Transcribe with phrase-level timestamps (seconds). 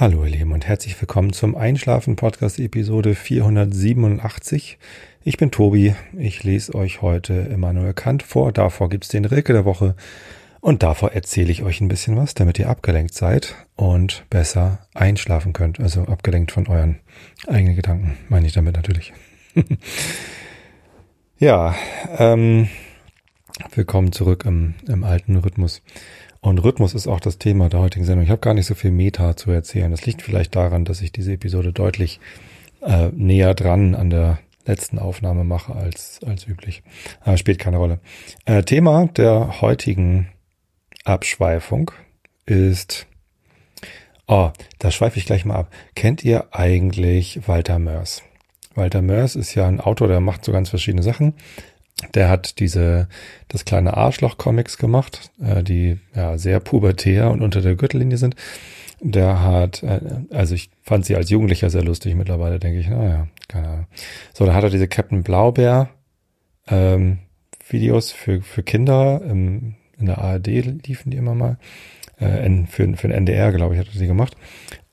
[0.00, 4.78] Hallo ihr Lieben und herzlich willkommen zum Einschlafen Podcast Episode 487.
[5.24, 9.64] Ich bin Tobi, ich lese euch heute Immanuel Kant vor, davor gibt's den Rilke der
[9.64, 9.96] Woche
[10.60, 15.52] und davor erzähle ich euch ein bisschen was, damit ihr abgelenkt seid und besser einschlafen
[15.52, 17.00] könnt, also abgelenkt von euren
[17.48, 19.12] eigenen Gedanken, meine ich damit natürlich.
[21.40, 21.74] ja,
[22.16, 22.68] ähm,
[23.74, 25.82] willkommen zurück im, im alten Rhythmus.
[26.40, 28.24] Und Rhythmus ist auch das Thema der heutigen Sendung.
[28.24, 29.90] Ich habe gar nicht so viel Meta zu erzählen.
[29.90, 32.20] Das liegt vielleicht daran, dass ich diese Episode deutlich
[32.82, 36.82] äh, näher dran an der letzten Aufnahme mache als, als üblich.
[37.20, 38.00] Aber spielt keine Rolle.
[38.44, 40.28] Äh, Thema der heutigen
[41.04, 41.90] Abschweifung
[42.46, 43.06] ist,
[44.26, 45.72] oh, da schweife ich gleich mal ab.
[45.94, 48.22] Kennt ihr eigentlich Walter Mörs?
[48.74, 51.34] Walter Mörs ist ja ein Autor, der macht so ganz verschiedene Sachen.
[52.14, 53.08] Der hat diese,
[53.48, 58.36] das kleine Arschloch-Comics gemacht, äh, die ja sehr pubertär und unter der Gürtellinie sind.
[59.00, 63.28] Der hat, äh, also ich fand sie als Jugendlicher sehr lustig, mittlerweile denke ich, naja,
[63.48, 63.86] keine Ahnung.
[64.32, 65.90] So, da hat er diese Captain Blaubeer
[66.68, 67.18] ähm,
[67.68, 70.46] Videos für, für Kinder, im, in der ARD
[70.86, 71.58] liefen die immer mal.
[72.18, 74.36] Äh, für, für den NDR, glaube ich, hat er die gemacht.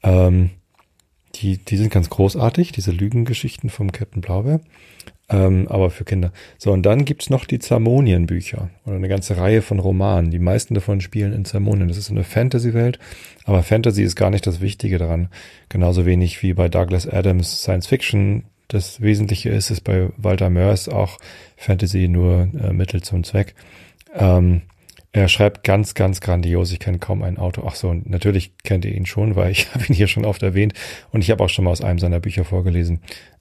[0.04, 0.52] Ähm,
[1.36, 4.62] die, die sind ganz großartig, diese Lügengeschichten vom Captain Blaubeer
[5.28, 6.32] ähm, aber für Kinder.
[6.58, 10.30] So, und dann gibt's noch die Zermonien-Bücher oder eine ganze Reihe von Romanen.
[10.30, 11.88] Die meisten davon spielen in Zermonien.
[11.88, 13.00] Das ist eine Fantasy-Welt,
[13.46, 15.30] aber Fantasy ist gar nicht das Wichtige daran.
[15.70, 18.44] Genauso wenig wie bei Douglas Adams Science Fiction.
[18.68, 21.18] Das Wesentliche ist es bei Walter Mörs auch
[21.56, 23.56] Fantasy nur äh, Mittel zum Zweck.
[24.14, 24.64] Ähm,
[25.12, 26.72] er schreibt ganz, ganz grandios.
[26.72, 27.64] Ich kenne kaum ein Auto.
[27.66, 30.74] Ach so, natürlich kennt ihr ihn schon, weil ich habe ihn hier schon oft erwähnt
[31.12, 33.00] und ich habe auch schon mal aus einem seiner Bücher vorgelesen.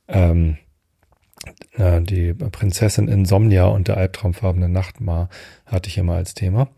[0.08, 0.56] Ähm,
[1.72, 5.28] äh, die Prinzessin Insomnia und der albtraumfarbene Nachtmar
[5.66, 6.68] hatte ich immer als Thema.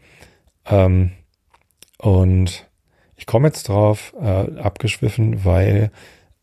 [0.67, 1.12] Ähm,
[1.98, 2.69] und
[3.17, 5.91] ich komme jetzt drauf, äh, abgeschwiffen, weil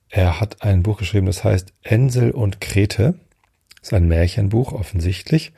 [0.10, 3.16] er hat ein Buch geschrieben, das heißt Ensel und Krete.
[3.80, 5.54] Das ist ein Märchenbuch offensichtlich,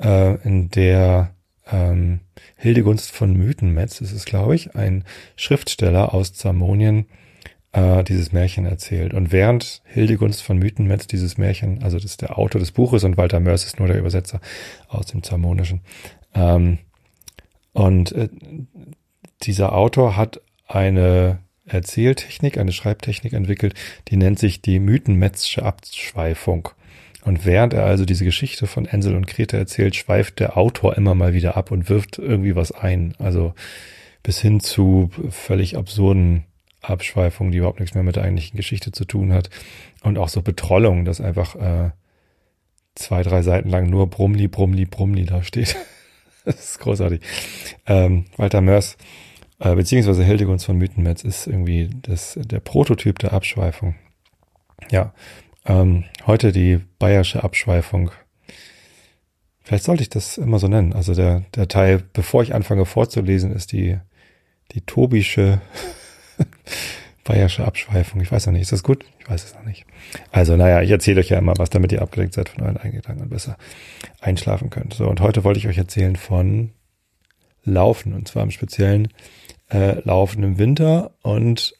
[0.00, 1.34] äh, in der
[1.70, 2.20] ähm,
[2.56, 5.04] Hildegunst von Mythenmetz, ist es glaube ich, ein
[5.36, 7.06] Schriftsteller aus Zamonien,
[7.74, 9.12] äh, dieses Märchen erzählt.
[9.12, 13.16] Und während Hildegunst von Mythenmetz dieses Märchen, also das ist der Autor des Buches und
[13.16, 14.40] Walter Mörs ist nur der Übersetzer
[14.88, 15.80] aus dem Zermonischen.
[16.34, 16.78] Ähm,
[17.72, 18.28] und äh,
[19.42, 23.74] dieser Autor hat eine Erzähltechnik, eine Schreibtechnik entwickelt,
[24.08, 26.68] die nennt sich die Mythenmetzsche Abschweifung.
[27.24, 31.14] Und während er also diese Geschichte von Ensel und Grete erzählt, schweift der Autor immer
[31.14, 33.14] mal wieder ab und wirft irgendwie was ein.
[33.18, 33.54] Also
[34.22, 36.44] bis hin zu völlig absurden
[36.90, 39.50] Abschweifung, die überhaupt nichts mehr mit der eigentlichen Geschichte zu tun hat.
[40.02, 41.90] Und auch so Betrollung, dass einfach äh,
[42.94, 45.76] zwei, drei Seiten lang nur Brumli, Brumli, Brumli da steht.
[46.44, 47.20] das ist großartig.
[47.86, 48.96] Ähm, Walter Mörs,
[49.58, 53.94] äh, beziehungsweise Hildegunst von Mythenmetz ist irgendwie das, der Prototyp der Abschweifung.
[54.90, 55.14] Ja,
[55.64, 58.10] ähm, heute die bayerische Abschweifung.
[59.62, 60.92] Vielleicht sollte ich das immer so nennen.
[60.92, 63.98] Also der, der Teil, bevor ich anfange vorzulesen, ist die,
[64.72, 65.62] die tobische
[67.24, 68.20] Bayerische Abschweifung.
[68.20, 68.62] Ich weiß noch nicht.
[68.62, 69.04] Ist das gut?
[69.18, 69.86] Ich weiß es noch nicht.
[70.30, 73.00] Also, naja, ich erzähle euch ja immer was, damit ihr abgelenkt seid von euren eigenen
[73.00, 73.56] Gedanken und besser
[74.20, 74.94] einschlafen könnt.
[74.94, 76.72] So, und heute wollte ich euch erzählen von
[77.64, 78.12] Laufen.
[78.12, 79.08] Und zwar im Speziellen
[79.70, 81.74] äh, Laufen im Winter und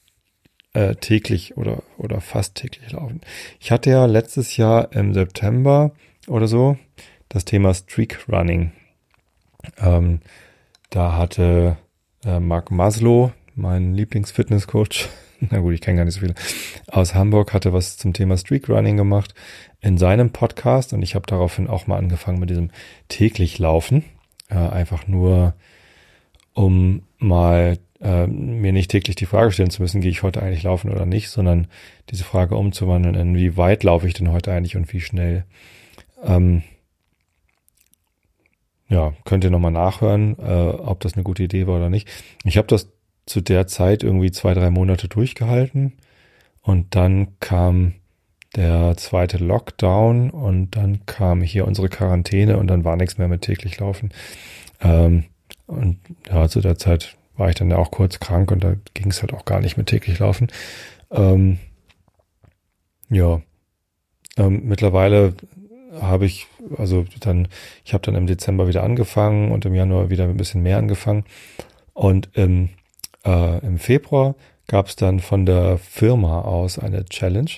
[0.74, 3.20] äh, täglich oder, oder fast täglich laufen.
[3.60, 5.92] Ich hatte ja letztes Jahr im September
[6.26, 6.76] oder so
[7.28, 8.72] das Thema Streak Running.
[9.78, 10.20] Ähm,
[10.90, 11.76] da hatte
[12.24, 15.08] äh, Mark Maslow, mein Lieblingsfitnesscoach,
[15.50, 16.34] na gut, ich kenne gar nicht so viele,
[16.88, 19.34] aus Hamburg hatte was zum Thema Streakrunning gemacht
[19.80, 22.70] in seinem Podcast und ich habe daraufhin auch mal angefangen mit diesem
[23.08, 24.04] täglich Laufen.
[24.48, 25.54] Äh, einfach nur,
[26.52, 30.62] um mal äh, mir nicht täglich die Frage stellen zu müssen, gehe ich heute eigentlich
[30.62, 31.68] laufen oder nicht, sondern
[32.10, 35.44] diese Frage umzuwandeln in wie weit laufe ich denn heute eigentlich und wie schnell.
[36.22, 36.62] Ähm,
[38.88, 42.08] ja, könnt ihr nochmal nachhören, äh, ob das eine gute Idee war oder nicht.
[42.44, 42.92] Ich habe das
[43.26, 45.94] zu der Zeit irgendwie zwei, drei Monate durchgehalten.
[46.60, 47.94] Und dann kam
[48.56, 53.42] der zweite Lockdown und dann kam hier unsere Quarantäne und dann war nichts mehr mit
[53.42, 54.10] täglich laufen.
[54.80, 55.24] Ähm,
[55.66, 55.98] und
[56.28, 59.22] ja, zu der Zeit war ich dann ja auch kurz krank und da ging es
[59.22, 60.48] halt auch gar nicht mit täglich laufen.
[61.10, 61.58] Ähm,
[63.10, 63.42] ja,
[64.36, 65.34] ähm, mittlerweile
[66.00, 67.48] habe ich, also dann,
[67.84, 71.24] ich habe dann im Dezember wieder angefangen und im Januar wieder ein bisschen mehr angefangen.
[71.92, 72.70] Und ähm,
[73.24, 74.34] äh, im Februar
[74.66, 77.50] gab es dann von der Firma aus eine Challenge,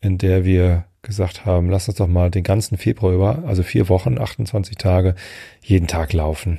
[0.00, 3.88] in der wir gesagt haben, lass uns doch mal den ganzen Februar über, also vier
[3.88, 5.14] Wochen, 28 Tage,
[5.62, 6.58] jeden Tag laufen.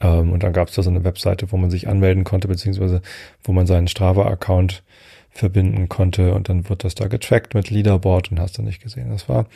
[0.00, 3.02] Ähm, und dann gab es da so eine Webseite, wo man sich anmelden konnte, beziehungsweise
[3.42, 4.82] wo man seinen Strava-Account
[5.30, 9.10] verbinden konnte und dann wird das da getrackt mit Leaderboard und hast du nicht gesehen.
[9.10, 9.46] Das war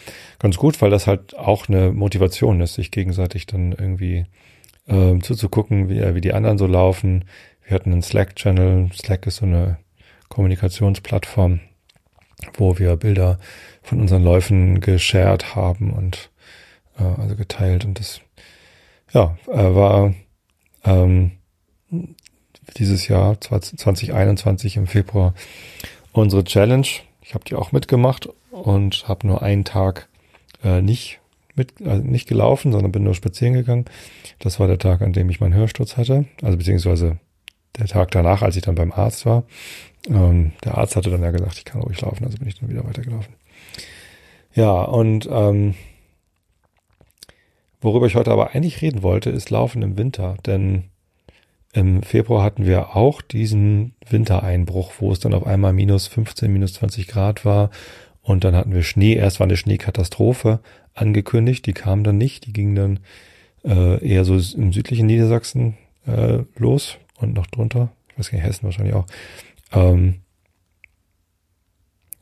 [0.41, 4.27] ganz gut, weil das halt auch eine Motivation ist, sich gegenseitig dann irgendwie
[4.89, 7.27] äh, zuzugucken, wie, wie die anderen so laufen.
[7.69, 8.89] Wir hatten einen Slack-Channel.
[8.95, 9.77] Slack ist so eine
[10.31, 11.61] Kommunikationsplattform,
[12.55, 13.39] wo wir Bilder
[13.83, 16.31] von unseren Läufen geshared haben und
[16.99, 18.23] äh, also geteilt und das
[19.13, 20.15] ja äh, war
[20.85, 21.33] ähm,
[22.79, 25.35] dieses Jahr 2021 im Februar
[26.13, 26.87] unsere Challenge.
[27.21, 30.09] Ich habe die auch mitgemacht und habe nur einen Tag
[30.65, 31.21] äh, nicht
[31.55, 33.85] mit also nicht gelaufen, sondern bin nur spazieren gegangen.
[34.39, 37.19] Das war der Tag, an dem ich meinen Hörsturz hatte, also beziehungsweise
[37.77, 39.45] der Tag danach, als ich dann beim Arzt war.
[40.09, 42.69] Ähm, der Arzt hatte dann ja gesagt, ich kann ruhig laufen, also bin ich dann
[42.69, 43.35] wieder weitergelaufen.
[44.55, 45.75] Ja, und ähm,
[47.81, 50.85] worüber ich heute aber eigentlich reden wollte, ist Laufen im Winter, denn
[51.73, 56.73] im Februar hatten wir auch diesen Wintereinbruch, wo es dann auf einmal minus 15, minus
[56.75, 57.71] 20 Grad war.
[58.23, 59.15] Und dann hatten wir Schnee.
[59.15, 60.61] Erst war eine Schneekatastrophe
[60.95, 61.67] angekündigt.
[61.67, 62.47] Die kam dann nicht.
[62.47, 63.01] Die ging dann
[63.65, 65.77] äh, eher so im südlichen Niedersachsen
[66.07, 67.91] äh, los und noch drunter.
[68.11, 69.07] Ich weiß gar nicht, Hessen wahrscheinlich auch.
[69.73, 70.21] Ähm,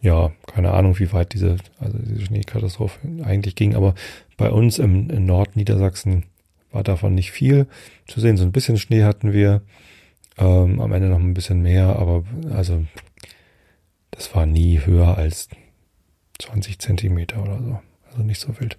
[0.00, 3.74] ja, keine Ahnung, wie weit diese, also diese Schneekatastrophe eigentlich ging.
[3.74, 3.94] Aber
[4.36, 6.24] bei uns im, in Nordniedersachsen
[6.70, 7.66] war davon nicht viel
[8.06, 8.36] zu sehen.
[8.36, 9.62] So ein bisschen Schnee hatten wir.
[10.38, 12.84] Ähm, am Ende noch ein bisschen mehr, aber also
[14.10, 15.48] das war nie höher als
[16.38, 17.80] 20 Zentimeter oder so.
[18.10, 18.76] Also nicht so wild.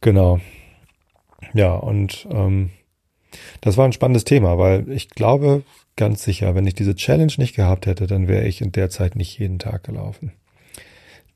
[0.00, 0.40] Genau.
[1.52, 2.70] Ja, und ähm,
[3.60, 5.62] das war ein spannendes Thema, weil ich glaube
[5.96, 9.16] ganz sicher, wenn ich diese Challenge nicht gehabt hätte, dann wäre ich in der Zeit
[9.16, 10.32] nicht jeden Tag gelaufen.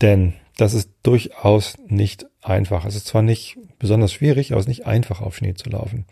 [0.00, 2.84] Denn das ist durchaus nicht einfach.
[2.84, 6.04] Es ist zwar nicht besonders schwierig, aber es ist nicht einfach, auf Schnee zu laufen.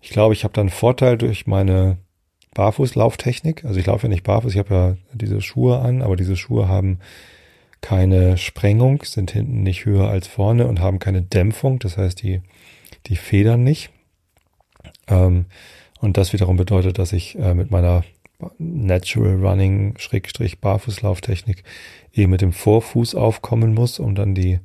[0.00, 1.98] Ich glaube, ich habe da einen Vorteil durch meine
[2.54, 3.64] Barfußlauftechnik.
[3.64, 6.68] Also ich laufe ja nicht barfuß, ich habe ja diese Schuhe an, aber diese Schuhe
[6.68, 6.98] haben
[7.80, 11.78] keine Sprengung, sind hinten nicht höher als vorne und haben keine Dämpfung.
[11.78, 12.40] Das heißt, die,
[13.06, 13.90] die federn nicht.
[15.08, 15.46] Ähm,
[16.00, 18.04] und das wiederum bedeutet, dass ich äh, mit meiner
[18.58, 21.62] Natural Running Schrägstrich Barfußlauftechnik
[22.12, 24.58] eben mit dem Vorfuß aufkommen muss, um dann die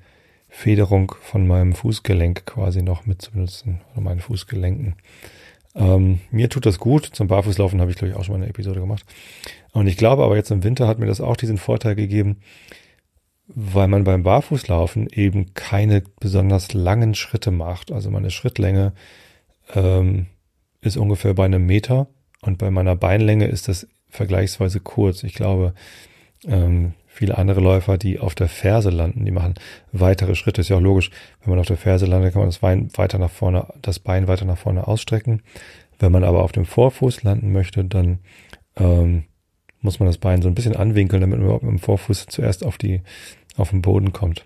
[0.49, 4.95] Federung von meinem Fußgelenk quasi noch mit zu oder meinen Fußgelenken.
[5.75, 7.05] Ähm, mir tut das gut.
[7.05, 9.05] Zum Barfußlaufen habe ich, glaube ich, auch schon mal eine Episode gemacht.
[9.71, 12.37] Und ich glaube aber jetzt im Winter hat mir das auch diesen Vorteil gegeben,
[13.47, 17.91] weil man beim Barfußlaufen eben keine besonders langen Schritte macht.
[17.91, 18.93] Also meine Schrittlänge
[19.73, 20.27] ähm,
[20.81, 22.07] ist ungefähr bei einem Meter
[22.41, 25.23] und bei meiner Beinlänge ist das vergleichsweise kurz.
[25.23, 25.73] Ich glaube,
[26.45, 29.55] ähm, viele andere Läufer, die auf der Ferse landen, die machen
[29.91, 30.61] weitere Schritte.
[30.61, 31.09] Ist ja auch logisch,
[31.41, 34.27] wenn man auf der Ferse landet, kann man das Bein weiter nach vorne, das Bein
[34.27, 35.41] weiter nach vorne ausstrecken.
[35.99, 38.19] Wenn man aber auf dem Vorfuß landen möchte, dann
[38.75, 39.23] ähm,
[39.81, 42.63] muss man das Bein so ein bisschen anwinkeln, damit man überhaupt mit dem Vorfuß zuerst
[42.63, 43.01] auf die,
[43.55, 44.45] auf den Boden kommt.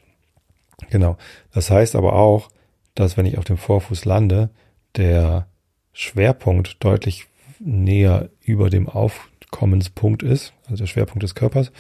[0.89, 1.18] Genau.
[1.53, 2.50] Das heißt aber auch,
[2.95, 4.50] dass wenn ich auf dem Vorfuß lande,
[4.95, 5.47] der
[5.93, 7.27] Schwerpunkt deutlich
[7.59, 11.71] näher über dem Aufkommenspunkt ist, also der Schwerpunkt des Körpers,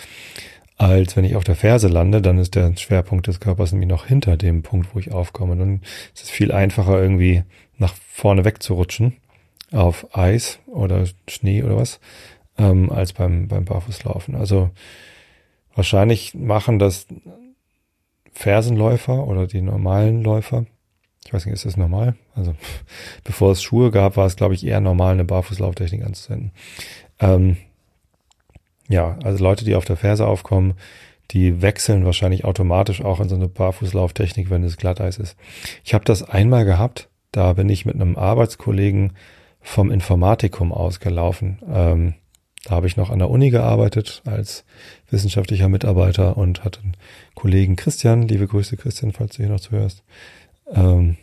[0.77, 4.07] als wenn ich auf der Ferse lande, dann ist der Schwerpunkt des Körpers nämlich noch
[4.07, 5.55] hinter dem Punkt, wo ich aufkomme.
[5.55, 5.81] Dann
[6.15, 7.43] ist es viel einfacher, irgendwie
[7.77, 9.17] nach vorne wegzurutschen
[9.71, 11.99] auf Eis oder Schnee oder was,
[12.57, 14.35] ähm, als beim, beim Barfußlaufen.
[14.35, 14.71] Also
[15.75, 17.05] wahrscheinlich machen das
[18.33, 20.65] Fersenläufer oder die normalen Läufer.
[21.25, 22.15] Ich weiß nicht, ist das normal?
[22.35, 22.55] Also
[23.23, 26.51] bevor es Schuhe gab, war es, glaube ich, eher normal, eine Barfußlauftechnik anzuwenden.
[27.19, 27.57] Ähm,
[28.89, 30.73] ja, also Leute, die auf der Ferse aufkommen,
[31.31, 35.37] die wechseln wahrscheinlich automatisch auch in so eine Barfußlauftechnik, wenn es Glatteis ist.
[35.83, 39.13] Ich habe das einmal gehabt, da bin ich mit einem Arbeitskollegen
[39.61, 41.59] vom Informatikum ausgelaufen.
[41.71, 42.15] Ähm,
[42.65, 44.65] da habe ich noch an der Uni gearbeitet als
[45.09, 46.97] wissenschaftlicher Mitarbeiter und hatte einen
[47.33, 50.03] Kollegen Christian, liebe Grüße Christian, falls du hier noch zuhörst.
[50.67, 51.17] Ähm,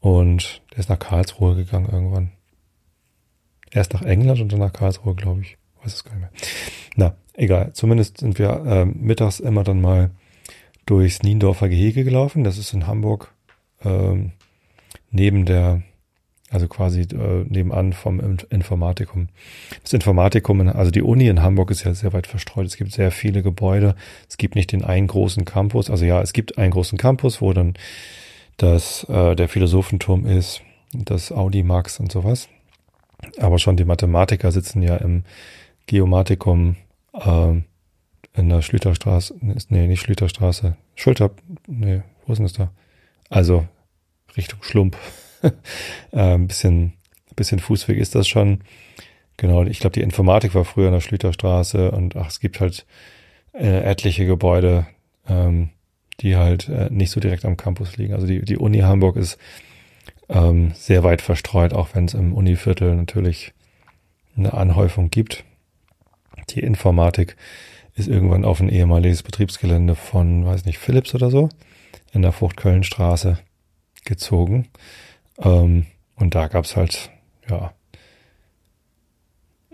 [0.00, 2.32] und der ist nach Karlsruhe gegangen irgendwann.
[3.70, 6.30] Erst nach England und dann nach Karlsruhe, glaube ich weiß es gar nicht mehr.
[6.96, 7.72] Na, egal.
[7.72, 10.10] Zumindest sind wir äh, mittags immer dann mal
[10.86, 12.44] durchs Niendorfer Gehege gelaufen.
[12.44, 13.32] Das ist in Hamburg
[13.84, 14.32] ähm,
[15.10, 15.82] neben der,
[16.50, 19.28] also quasi äh, nebenan vom Informatikum.
[19.82, 22.66] Das Informatikum, also die Uni in Hamburg ist ja sehr weit verstreut.
[22.66, 23.94] Es gibt sehr viele Gebäude.
[24.28, 25.90] Es gibt nicht den einen großen Campus.
[25.90, 27.74] Also ja, es gibt einen großen Campus, wo dann
[28.56, 30.62] das äh, der Philosophenturm ist,
[30.92, 32.48] das Audi Max und sowas.
[33.38, 35.24] Aber schon die Mathematiker sitzen ja im
[35.86, 36.76] Geomatikum
[37.14, 37.60] äh,
[38.34, 41.30] in der Schlüterstraße, nee, nicht Schlüterstraße, Schulter,
[41.66, 42.70] nee, wo ist denn das da?
[43.28, 43.66] Also
[44.36, 44.96] Richtung Schlump.
[46.12, 46.94] äh, ein bisschen,
[47.36, 48.60] bisschen Fußweg ist das schon.
[49.36, 52.86] Genau, ich glaube, die Informatik war früher in der Schlüterstraße und ach, es gibt halt
[53.52, 54.86] äh, etliche Gebäude,
[55.28, 55.70] ähm,
[56.20, 58.14] die halt äh, nicht so direkt am Campus liegen.
[58.14, 59.38] Also die, die Uni Hamburg ist
[60.28, 63.52] ähm, sehr weit verstreut, auch wenn es im Univiertel natürlich
[64.36, 65.44] eine Anhäufung gibt.
[66.50, 67.36] Die Informatik
[67.94, 71.48] ist irgendwann auf ein ehemaliges Betriebsgelände von, weiß nicht, Philips oder so,
[72.12, 73.38] in der Fruchtkölnstraße
[74.04, 74.68] gezogen.
[75.40, 77.10] Ähm, und da gab's halt,
[77.48, 77.72] ja,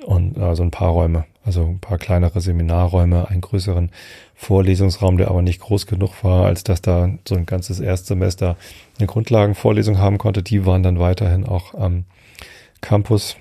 [0.04, 3.90] und also ein paar Räume, also ein paar kleinere Seminarräume, einen größeren
[4.34, 8.56] Vorlesungsraum, der aber nicht groß genug war, als dass da so ein ganzes Erstsemester
[8.98, 10.42] eine Grundlagenvorlesung haben konnte.
[10.42, 12.04] Die waren dann weiterhin auch am
[12.82, 13.36] Campus,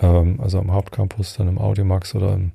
[0.00, 2.52] ähm, also am Hauptcampus, dann im Audimax oder im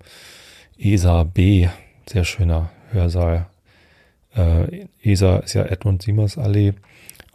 [0.79, 1.67] ESA B,
[2.07, 3.45] sehr schöner Hörsaal.
[4.35, 6.73] Äh, ESA ist ja Edmund Siemers Allee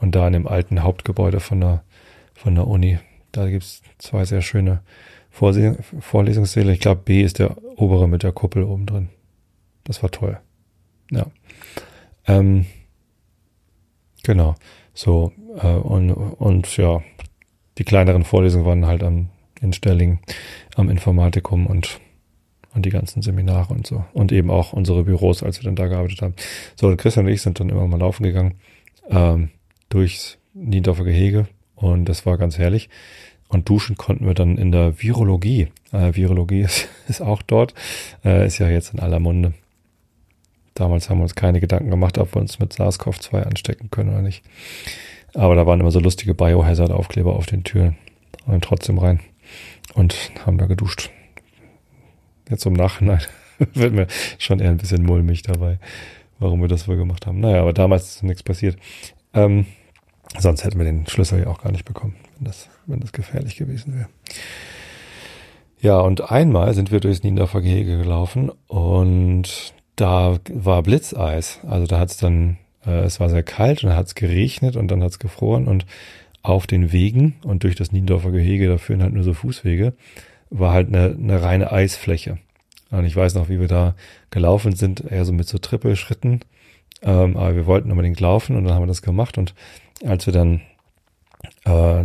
[0.03, 1.85] und da in dem alten Hauptgebäude von der,
[2.35, 2.99] von der Uni,
[3.31, 4.83] da gibt's zwei sehr schöne
[5.31, 6.73] Vorlesungssäle.
[6.73, 9.09] Ich glaube, B ist der obere mit der Kuppel oben drin.
[9.85, 10.39] Das war toll.
[11.11, 11.27] Ja.
[12.27, 12.67] Ähm,
[14.25, 14.57] genau.
[14.93, 15.33] So,
[15.63, 17.01] äh, und, und ja,
[17.79, 19.29] die kleineren Vorlesungen waren halt am,
[19.61, 20.19] in Stelling
[20.75, 22.01] am Informatikum und,
[22.75, 24.05] und die ganzen Seminare und so.
[24.13, 26.35] Und eben auch unsere Büros, als wir dann da gearbeitet haben.
[26.75, 28.55] So, und Christian und ich sind dann immer mal laufen gegangen,
[29.09, 29.51] ähm,
[29.95, 32.89] durchs Niendorfer Gehege und das war ganz herrlich.
[33.49, 35.69] Und duschen konnten wir dann in der Virologie.
[35.93, 37.75] Äh, Virologie ist, ist auch dort,
[38.25, 39.53] äh, ist ja jetzt in aller Munde.
[40.75, 44.23] Damals haben wir uns keine Gedanken gemacht, ob wir uns mit SARS-CoV-2 anstecken können oder
[44.23, 44.43] nicht.
[45.35, 47.97] Aber da waren immer so lustige Biohazard-Aufkleber auf den Türen.
[48.47, 49.21] Und trotzdem rein.
[49.95, 51.11] Und haben da geduscht.
[52.49, 53.21] Jetzt im Nachhinein
[53.75, 54.07] wird mir
[54.39, 55.79] schon eher ein bisschen mulmig dabei,
[56.39, 57.41] warum wir das wohl gemacht haben.
[57.41, 58.77] Naja, aber damals ist nichts passiert.
[59.35, 59.67] Ähm,
[60.39, 63.57] sonst hätten wir den Schlüssel ja auch gar nicht bekommen wenn das, wenn das gefährlich
[63.57, 64.09] gewesen wäre.
[65.81, 71.61] Ja, und einmal sind wir durchs Niendorfer Gehege gelaufen und da war Blitzeis.
[71.67, 74.77] Also da hat es dann, äh, es war sehr kalt und da hat es geregnet
[74.77, 75.87] und dann hat es gefroren und
[76.43, 79.93] auf den Wegen und durch das Niendorfer Gehege, da führen halt nur so Fußwege,
[80.51, 82.39] war halt eine, eine reine Eisfläche.
[82.91, 83.95] Und ich weiß noch, wie wir da
[84.31, 86.41] gelaufen sind, eher so mit so Trippelschritten.
[87.03, 89.39] Ähm, aber wir wollten unbedingt laufen und dann haben wir das gemacht.
[89.39, 89.55] Und
[90.05, 90.61] als wir dann
[91.65, 92.05] äh,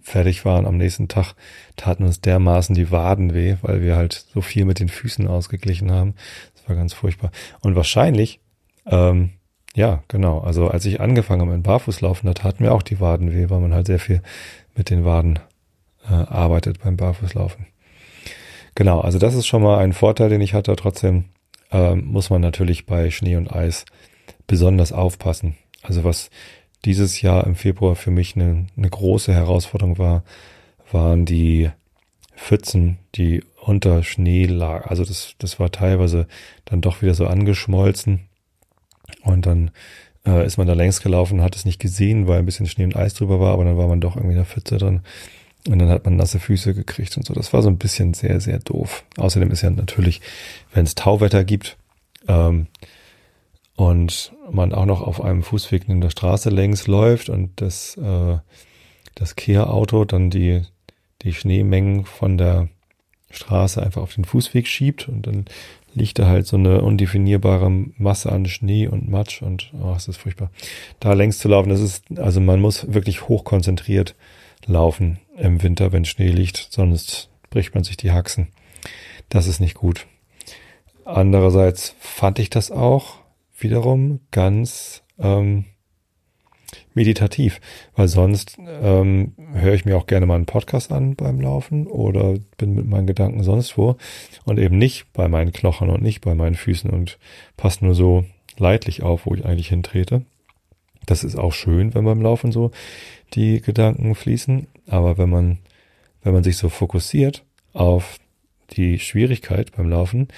[0.00, 1.34] fertig waren am nächsten Tag,
[1.76, 5.90] taten uns dermaßen die Waden weh, weil wir halt so viel mit den Füßen ausgeglichen
[5.90, 6.14] haben.
[6.54, 7.30] Das war ganz furchtbar.
[7.60, 8.40] Und wahrscheinlich,
[8.86, 9.30] ähm,
[9.74, 13.32] ja, genau, also als ich angefangen habe mit Barfußlaufen, da taten mir auch die Waden
[13.32, 14.22] weh, weil man halt sehr viel
[14.74, 15.38] mit den Waden
[16.08, 17.66] äh, arbeitet beim Barfußlaufen.
[18.74, 20.74] Genau, also das ist schon mal ein Vorteil, den ich hatte.
[20.76, 21.26] Trotzdem
[21.70, 23.84] ähm, muss man natürlich bei Schnee und Eis
[24.46, 25.56] besonders aufpassen.
[25.82, 26.30] Also was
[26.84, 30.24] dieses Jahr im Februar für mich eine, eine große Herausforderung war,
[30.90, 31.70] waren die
[32.36, 34.88] Pfützen, die unter Schnee lagen.
[34.88, 36.26] Also das, das war teilweise
[36.64, 38.20] dann doch wieder so angeschmolzen.
[39.22, 39.70] Und dann
[40.26, 42.96] äh, ist man da längs gelaufen, hat es nicht gesehen, weil ein bisschen Schnee und
[42.96, 45.00] Eis drüber war, aber dann war man doch irgendwie in der Pfütze drin.
[45.68, 47.34] Und dann hat man nasse Füße gekriegt und so.
[47.34, 49.04] Das war so ein bisschen sehr, sehr doof.
[49.16, 50.20] Außerdem ist ja natürlich,
[50.74, 51.76] wenn es Tauwetter gibt,
[52.26, 52.66] ähm,
[53.76, 58.38] und man auch noch auf einem Fußweg neben der Straße längs läuft und das, äh,
[59.14, 60.62] das Kehrauto dann die,
[61.22, 62.68] die Schneemengen von der
[63.30, 65.46] Straße einfach auf den Fußweg schiebt und dann
[65.94, 70.16] liegt da halt so eine undefinierbare Masse an Schnee und Matsch und oh, es ist
[70.18, 70.50] furchtbar.
[71.00, 74.14] Da längs zu laufen, das ist, also man muss wirklich hochkonzentriert
[74.66, 78.48] laufen im Winter, wenn Schnee liegt, sonst bricht man sich die Haxen.
[79.28, 80.06] Das ist nicht gut.
[81.04, 83.21] Andererseits fand ich das auch
[83.62, 85.64] wiederum ganz ähm,
[86.94, 87.60] meditativ,
[87.94, 92.34] weil sonst ähm, höre ich mir auch gerne mal einen Podcast an beim Laufen oder
[92.58, 93.96] bin mit meinen Gedanken sonst wo
[94.44, 97.18] und eben nicht bei meinen Knochen und nicht bei meinen Füßen und
[97.56, 98.24] passe nur so
[98.58, 100.24] leidlich auf, wo ich eigentlich hintrete.
[101.06, 102.70] Das ist auch schön, wenn beim Laufen so
[103.34, 105.58] die Gedanken fließen, aber wenn man
[106.22, 108.18] wenn man sich so fokussiert auf
[108.70, 110.28] die Schwierigkeit beim Laufen,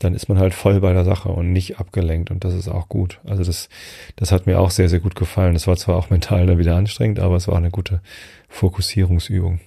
[0.00, 2.88] dann ist man halt voll bei der Sache und nicht abgelenkt und das ist auch
[2.88, 3.20] gut.
[3.24, 3.68] Also das,
[4.16, 5.52] das hat mir auch sehr, sehr gut gefallen.
[5.52, 8.00] Das war zwar auch mental dann wieder anstrengend, aber es war eine gute
[8.48, 9.60] Fokussierungsübung.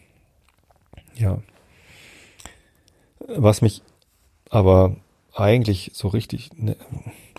[1.15, 1.37] Ja.
[3.27, 3.83] Was mich
[4.49, 4.95] aber
[5.35, 6.75] eigentlich so richtig, ne,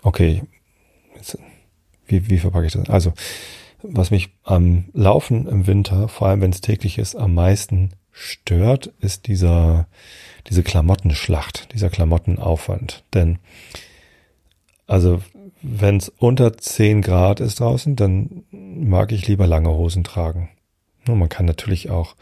[0.01, 0.43] okay,
[1.17, 1.37] jetzt,
[2.07, 2.89] wie, wie verpacke ich das?
[2.89, 3.11] Also,
[3.83, 8.87] was mich am Laufen im Winter, vor allem wenn es täglich ist, am meisten stört,
[9.01, 9.87] ist dieser,
[10.49, 13.03] diese Klamottenschlacht, dieser Klamottenaufwand.
[13.13, 13.39] Denn,
[14.87, 15.21] also,
[15.61, 20.49] wenn es unter 10 Grad ist draußen, dann mag ich lieber lange Hosen tragen.
[21.07, 22.15] Man kann natürlich auch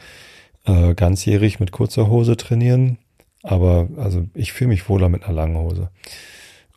[0.65, 2.97] äh, ganzjährig mit kurzer Hose trainieren,
[3.43, 5.89] aber also ich fühle mich wohler mit einer langen Hose.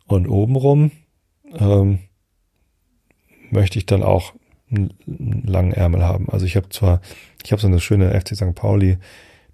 [0.05, 0.91] Und obenrum
[1.57, 1.99] ähm,
[3.49, 4.33] möchte ich dann auch
[4.69, 4.93] einen
[5.45, 6.29] langen Ärmel haben.
[6.29, 7.01] Also ich habe zwar,
[7.47, 8.53] ich habe so eine schöne FC St.
[8.55, 8.97] Pauli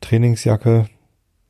[0.02, 0.88] Trainingsjacke,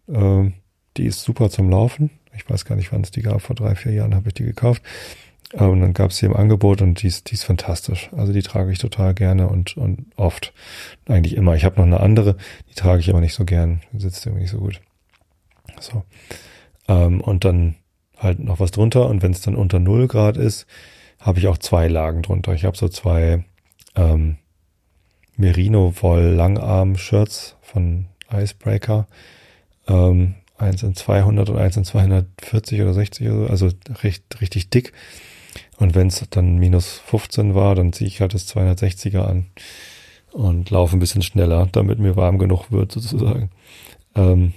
[0.09, 0.51] äh,
[0.97, 2.09] die ist super zum Laufen.
[2.35, 3.41] Ich weiß gar nicht, wann es die gab.
[3.41, 4.83] Vor drei, vier Jahren habe ich die gekauft.
[5.53, 8.09] Und dann gab es sie im Angebot und die ist, die ist fantastisch.
[8.11, 10.51] Also die trage ich total gerne und, und oft.
[11.07, 11.55] Eigentlich immer.
[11.55, 12.35] Ich habe noch eine andere,
[12.69, 13.79] die trage ich aber nicht so gern.
[13.97, 14.81] Sitzt irgendwie nicht so gut.
[15.79, 16.03] So.
[16.89, 17.75] Ähm, und dann
[18.17, 19.07] halt noch was drunter.
[19.07, 20.65] Und wenn es dann unter null Grad ist,
[21.21, 22.53] habe ich auch zwei Lagen drunter.
[22.53, 23.45] Ich habe so zwei
[23.95, 24.39] ähm,
[25.37, 29.07] Merino-Woll-Langarm-Shirts von Icebreaker.
[29.87, 33.69] Ähm, eins in 200 und eins in 240 oder 60 oder so, also
[34.03, 34.93] recht, richtig dick.
[35.77, 39.47] Und wenn es dann minus 15 war, dann ziehe ich halt das 260er an
[40.31, 43.49] und laufe ein bisschen schneller, damit mir warm genug wird sozusagen.
[44.15, 44.53] Ähm,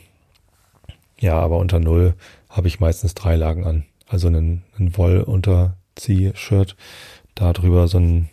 [1.18, 2.14] ja, aber unter Null
[2.49, 3.85] habe ich meistens drei Lagen an.
[4.09, 6.76] Also einen, einen Woll-Unterzieh-Shirt,
[7.35, 8.28] da drüber so ein,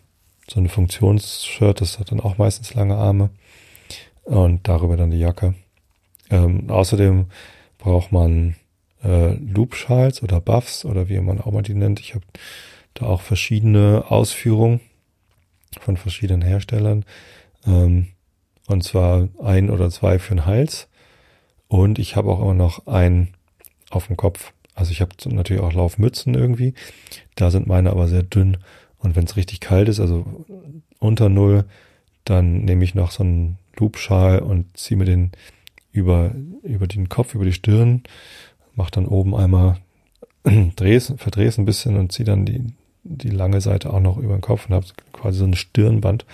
[0.50, 3.30] so ein Funktionsshirt, das hat dann auch meistens lange Arme
[4.24, 5.56] und darüber dann die Jacke.
[6.30, 7.28] Ähm, außerdem
[7.78, 8.56] braucht man
[9.04, 12.00] äh, Loop-Schals oder Buffs oder wie man auch mal die nennt.
[12.00, 12.26] Ich habe
[12.94, 14.80] da auch verschiedene Ausführungen
[15.80, 17.06] von verschiedenen Herstellern.
[17.66, 18.08] Ähm,
[18.68, 20.88] und zwar ein oder zwei für den Hals.
[21.68, 23.34] Und ich habe auch immer noch einen
[23.90, 24.54] auf dem Kopf.
[24.76, 26.74] Also ich habe natürlich auch Laufmützen irgendwie.
[27.36, 28.58] Da sind meine aber sehr dünn.
[29.03, 30.45] Und wenn es richtig kalt ist, also
[31.00, 31.65] unter Null,
[32.25, 35.31] dann nehme ich noch so einen Loopschal und ziehe mir den
[35.91, 36.31] über,
[36.63, 38.03] über den Kopf, über die Stirn,
[38.75, 39.77] mach dann oben einmal,
[40.75, 42.65] dreh's, verdreh's ein bisschen und zieh dann die,
[43.03, 46.25] die lange Seite auch noch über den Kopf und habe quasi so ein Stirnband.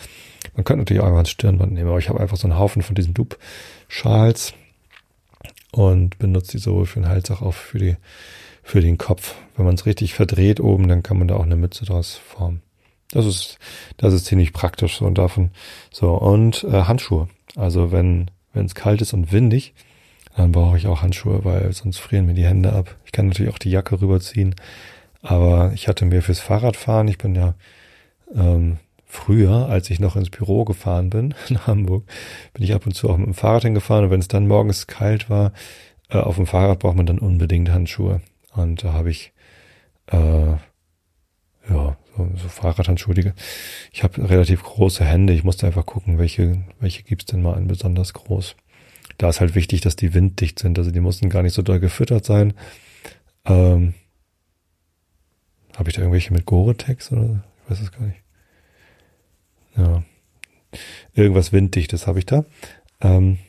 [0.55, 2.83] Man könnte natürlich auch einfach ein Stirnband nehmen, aber ich habe einfach so einen Haufen
[2.83, 4.53] von diesen Dupe-Schals
[5.71, 7.95] und benutze die sowohl für den Hals als auch für die
[8.63, 9.36] für den Kopf.
[9.56, 12.62] Wenn man es richtig verdreht oben, dann kann man da auch eine Mütze draus formen.
[13.12, 13.58] Das ist
[13.98, 15.52] das ist ziemlich praktisch so und davon
[15.91, 17.28] so und äh, Handschuhe.
[17.56, 19.74] Also wenn wenn es kalt ist und windig,
[20.36, 22.95] dann brauche ich auch Handschuhe, weil sonst frieren mir die Hände ab.
[23.06, 24.56] Ich kann natürlich auch die Jacke rüberziehen,
[25.22, 27.56] aber ich hatte mir fürs Fahrradfahren, ich bin ja
[28.34, 32.06] ähm, früher, als ich noch ins Büro gefahren bin in Hamburg,
[32.54, 34.88] bin ich ab und zu auch mit dem Fahrrad hingefahren und wenn es dann morgens
[34.88, 35.52] kalt war,
[36.10, 38.22] äh, auf dem Fahrrad braucht man dann unbedingt Handschuhe.
[38.53, 39.33] Und da habe ich
[40.07, 40.55] äh,
[41.69, 43.33] ja so, so Fahrradhandschuhe.
[43.91, 45.33] Ich habe relativ große Hände.
[45.33, 48.55] Ich musste einfach gucken, welche welche gibt's denn mal an besonders groß.
[49.17, 50.77] Da ist halt wichtig, dass die winddicht sind.
[50.77, 52.53] Also die mussten gar nicht so doll gefüttert sein.
[53.45, 53.93] Ähm,
[55.75, 57.43] habe ich da irgendwelche mit Gore-Tex oder?
[57.63, 58.21] Ich weiß es gar nicht.
[59.75, 60.03] Ja.
[61.13, 62.45] Irgendwas winddichtes habe ich da.
[63.01, 63.39] Ähm,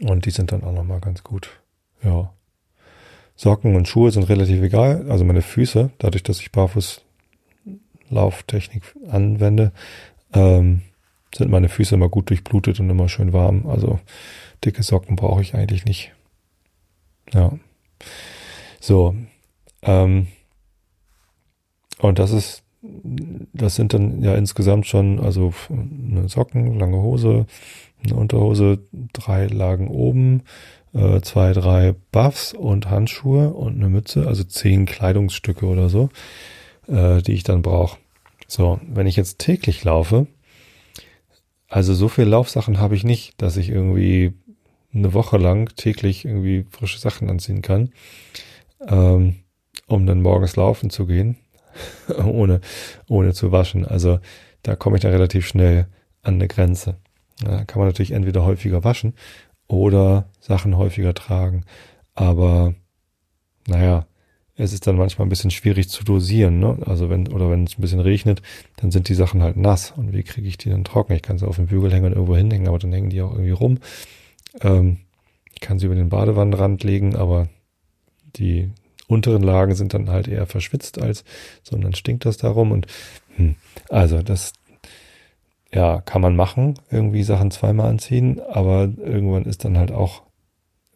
[0.00, 1.60] und die sind dann auch nochmal ganz gut.
[2.02, 2.32] Ja.
[3.40, 5.06] Socken und Schuhe sind relativ egal.
[5.08, 7.00] Also meine Füße, dadurch, dass ich barfuß
[8.10, 9.72] Lauftechnik anwende,
[10.34, 10.82] ähm,
[11.34, 13.66] sind meine Füße immer gut durchblutet und immer schön warm.
[13.66, 13.98] Also
[14.62, 16.12] dicke Socken brauche ich eigentlich nicht.
[17.32, 17.52] Ja.
[18.78, 19.16] So.
[19.80, 20.26] Ähm,
[21.98, 25.54] und das ist, das sind dann ja insgesamt schon, also
[26.26, 27.46] Socken, lange Hose,
[28.04, 28.80] eine Unterhose,
[29.14, 30.42] drei Lagen oben,
[30.94, 36.10] äh, zwei, drei Buffs und Handschuhe und eine Mütze, also zehn Kleidungsstücke oder so
[36.90, 37.98] äh, die ich dann brauche.
[38.46, 40.26] So, wenn ich jetzt täglich laufe,
[41.68, 44.32] also so viel Laufsachen habe ich nicht, dass ich irgendwie
[44.92, 47.90] eine Woche lang täglich irgendwie frische Sachen anziehen kann,
[48.88, 49.36] ähm,
[49.86, 51.36] um dann morgens laufen zu gehen,
[52.24, 52.60] ohne,
[53.08, 53.86] ohne zu waschen.
[53.86, 54.18] Also
[54.62, 55.86] da komme ich dann relativ schnell
[56.22, 56.96] an eine Grenze.
[57.42, 59.14] Da kann man natürlich entweder häufiger waschen
[59.70, 61.64] oder Sachen häufiger tragen.
[62.14, 62.74] Aber
[63.66, 64.06] naja,
[64.56, 66.78] es ist dann manchmal ein bisschen schwierig zu dosieren, ne?
[66.84, 68.42] Also wenn, oder wenn es ein bisschen regnet,
[68.76, 69.92] dann sind die Sachen halt nass.
[69.96, 71.14] Und wie kriege ich die dann trocken?
[71.14, 73.32] Ich kann sie auf den Bügel hängen und irgendwo hinhängen, aber dann hängen die auch
[73.32, 73.78] irgendwie rum.
[74.60, 74.98] Ähm,
[75.54, 77.48] ich kann sie über den Badewannenrand legen, aber
[78.36, 78.70] die
[79.06, 81.24] unteren Lagen sind dann halt eher verschwitzt als,
[81.62, 82.86] sondern stinkt das darum und
[83.36, 83.56] hm,
[83.88, 84.52] also das
[85.72, 90.22] ja, kann man machen, irgendwie Sachen zweimal anziehen, aber irgendwann ist dann halt auch,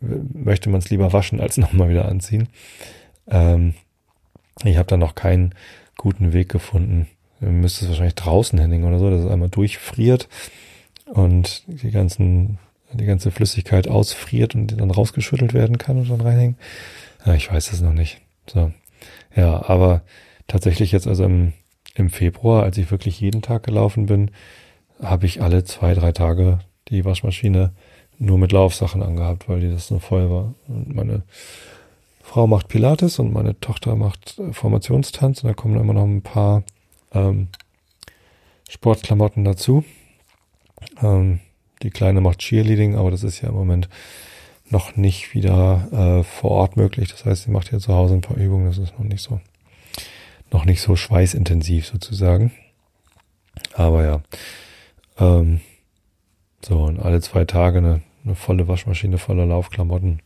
[0.01, 2.49] möchte man es lieber waschen als nochmal wieder anziehen.
[3.29, 3.75] Ähm,
[4.65, 5.55] ich habe da noch keinen
[5.97, 7.09] guten Weg gefunden.
[7.41, 10.29] Ihr müsst es wahrscheinlich draußen hinlegen oder so, dass es einmal durchfriert
[11.07, 12.59] und die ganzen,
[12.93, 16.57] die ganze Flüssigkeit ausfriert und dann rausgeschüttelt werden kann und dann reinhängen.
[17.25, 18.21] Ja, ich weiß es noch nicht.
[18.47, 18.73] So.
[19.35, 20.03] Ja, aber
[20.47, 21.53] tatsächlich jetzt also im,
[21.95, 24.31] im Februar, als ich wirklich jeden Tag gelaufen bin,
[25.05, 27.73] habe ich alle zwei, drei Tage die Waschmaschine
[28.19, 30.55] nur mit Laufsachen angehabt, weil die das so voll war.
[30.69, 31.23] Und meine
[32.23, 36.23] Frau macht Pilates und meine Tochter macht äh, Formationstanz und da kommen immer noch ein
[36.23, 36.63] paar
[37.13, 37.49] ähm,
[38.69, 39.85] Sportklamotten dazu.
[41.03, 41.41] Ähm,
[41.83, 43.89] die Kleine macht Cheerleading, aber das ist ja im Moment
[44.71, 47.11] noch nicht wieder äh, vor Ort möglich.
[47.11, 48.67] Das heißt, sie macht hier zu Hause ein paar Übungen.
[48.67, 49.41] Das ist noch nicht so,
[50.51, 52.53] noch nicht so schweißintensiv sozusagen.
[53.75, 54.23] Aber ja,
[55.19, 55.61] ähm,
[56.65, 60.21] so und alle zwei Tage eine, eine volle Waschmaschine voller Laufklamotten.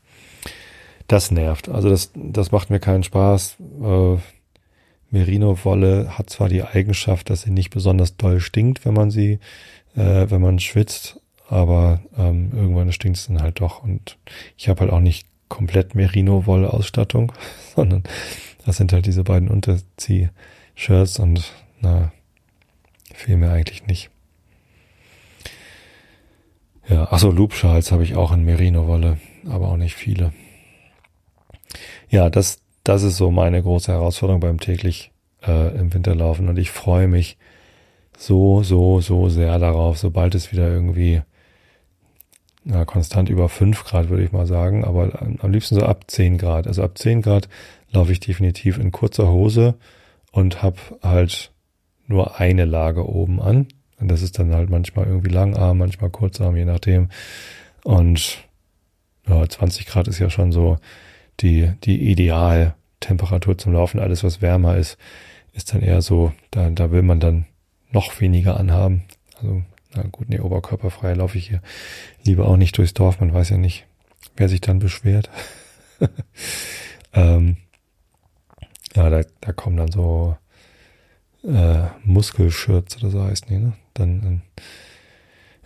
[1.09, 1.68] Das nervt.
[1.68, 3.57] Also das, das macht mir keinen Spaß.
[3.83, 4.16] Äh,
[5.11, 9.38] Merino-Wolle hat zwar die Eigenschaft, dass sie nicht besonders doll stinkt, wenn man sie,
[9.96, 13.83] äh, wenn man schwitzt, aber ähm, irgendwann stinkt es dann halt doch.
[13.83, 14.18] Und
[14.57, 17.33] ich habe halt auch nicht komplett Merino-Wolle-Ausstattung,
[17.74, 18.03] sondern
[18.66, 22.12] das sind halt diese beiden Unterzieh-Shirts und na,
[23.14, 24.11] fehlen mir eigentlich nicht.
[26.88, 30.33] Ja, achso, Loop-Schals habe ich auch in Merino-Wolle, aber auch nicht viele.
[32.09, 35.12] Ja, das, das ist so meine große Herausforderung beim täglich
[35.46, 37.37] äh, im Winterlaufen und ich freue mich
[38.16, 41.22] so, so, so sehr darauf, sobald es wieder irgendwie
[42.64, 46.38] ja, konstant über fünf Grad, würde ich mal sagen, aber am liebsten so ab zehn
[46.38, 46.66] Grad.
[46.66, 47.48] Also ab zehn Grad
[47.90, 49.74] laufe ich definitiv in kurzer Hose
[50.33, 51.53] und habe halt
[52.07, 53.68] nur eine Lage oben an.
[54.00, 57.08] Und das ist dann halt manchmal irgendwie Langarm, manchmal Kurzarm, je nachdem.
[57.84, 58.44] Und
[59.26, 60.78] ja, 20 Grad ist ja schon so
[61.40, 64.00] die, die Idealtemperatur zum Laufen.
[64.00, 64.98] Alles, was wärmer ist,
[65.52, 67.46] ist dann eher so, da, da will man dann
[67.90, 69.04] noch weniger anhaben.
[69.37, 69.62] Also,
[69.94, 71.62] na gut, nee, oberkörperfrei laufe ich hier
[72.22, 73.20] lieber auch nicht durchs Dorf.
[73.20, 73.87] Man weiß ja nicht,
[74.37, 75.30] wer sich dann beschwert.
[77.14, 77.56] ähm,
[78.94, 80.37] ja, da, da kommen dann so
[81.44, 83.72] äh, Muskelschürz oder so heißt die, ne?
[83.98, 84.42] Dann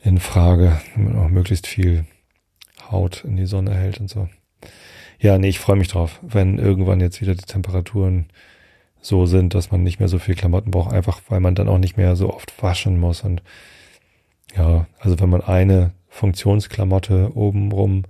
[0.03, 2.05] in, in Frage, wenn man auch möglichst viel
[2.91, 4.29] Haut in die Sonne hält und so.
[5.19, 8.27] Ja, nee, ich freue mich drauf, wenn irgendwann jetzt wieder die Temperaturen
[9.01, 11.79] so sind, dass man nicht mehr so viel Klamotten braucht, einfach weil man dann auch
[11.79, 13.23] nicht mehr so oft waschen muss.
[13.23, 13.43] Und
[14.57, 18.05] ja, also wenn man eine Funktionsklamotte obenrum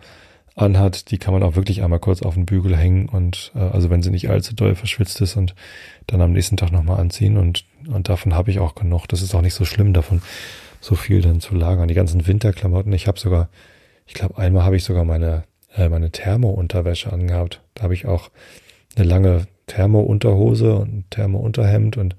[0.54, 3.88] anhat, die kann man auch wirklich einmal kurz auf den Bügel hängen und äh, also
[3.90, 5.54] wenn sie nicht allzu doll verschwitzt ist und
[6.06, 9.06] dann am nächsten Tag nochmal anziehen und, und davon habe ich auch genug.
[9.06, 10.22] Das ist auch nicht so schlimm, davon
[10.80, 11.88] so viel dann zu lagern.
[11.88, 13.48] Die ganzen Winterklamotten, ich habe sogar,
[14.06, 15.44] ich glaube einmal habe ich sogar meine
[15.76, 17.60] äh, meine Thermo-Unterwäsche angehabt.
[17.74, 18.30] Da habe ich auch
[18.96, 22.16] eine lange Thermo-Unterhose und Thermo-Unterhemd und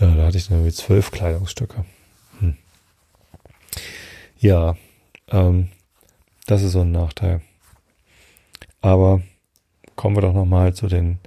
[0.00, 1.84] ja, da hatte ich dann irgendwie zwölf Kleidungsstücke.
[2.40, 2.56] Hm.
[4.38, 4.76] Ja,
[5.30, 5.68] ähm,
[6.46, 7.42] das ist so ein Nachteil.
[8.80, 9.22] Aber
[9.94, 11.18] kommen wir doch nochmal zu den,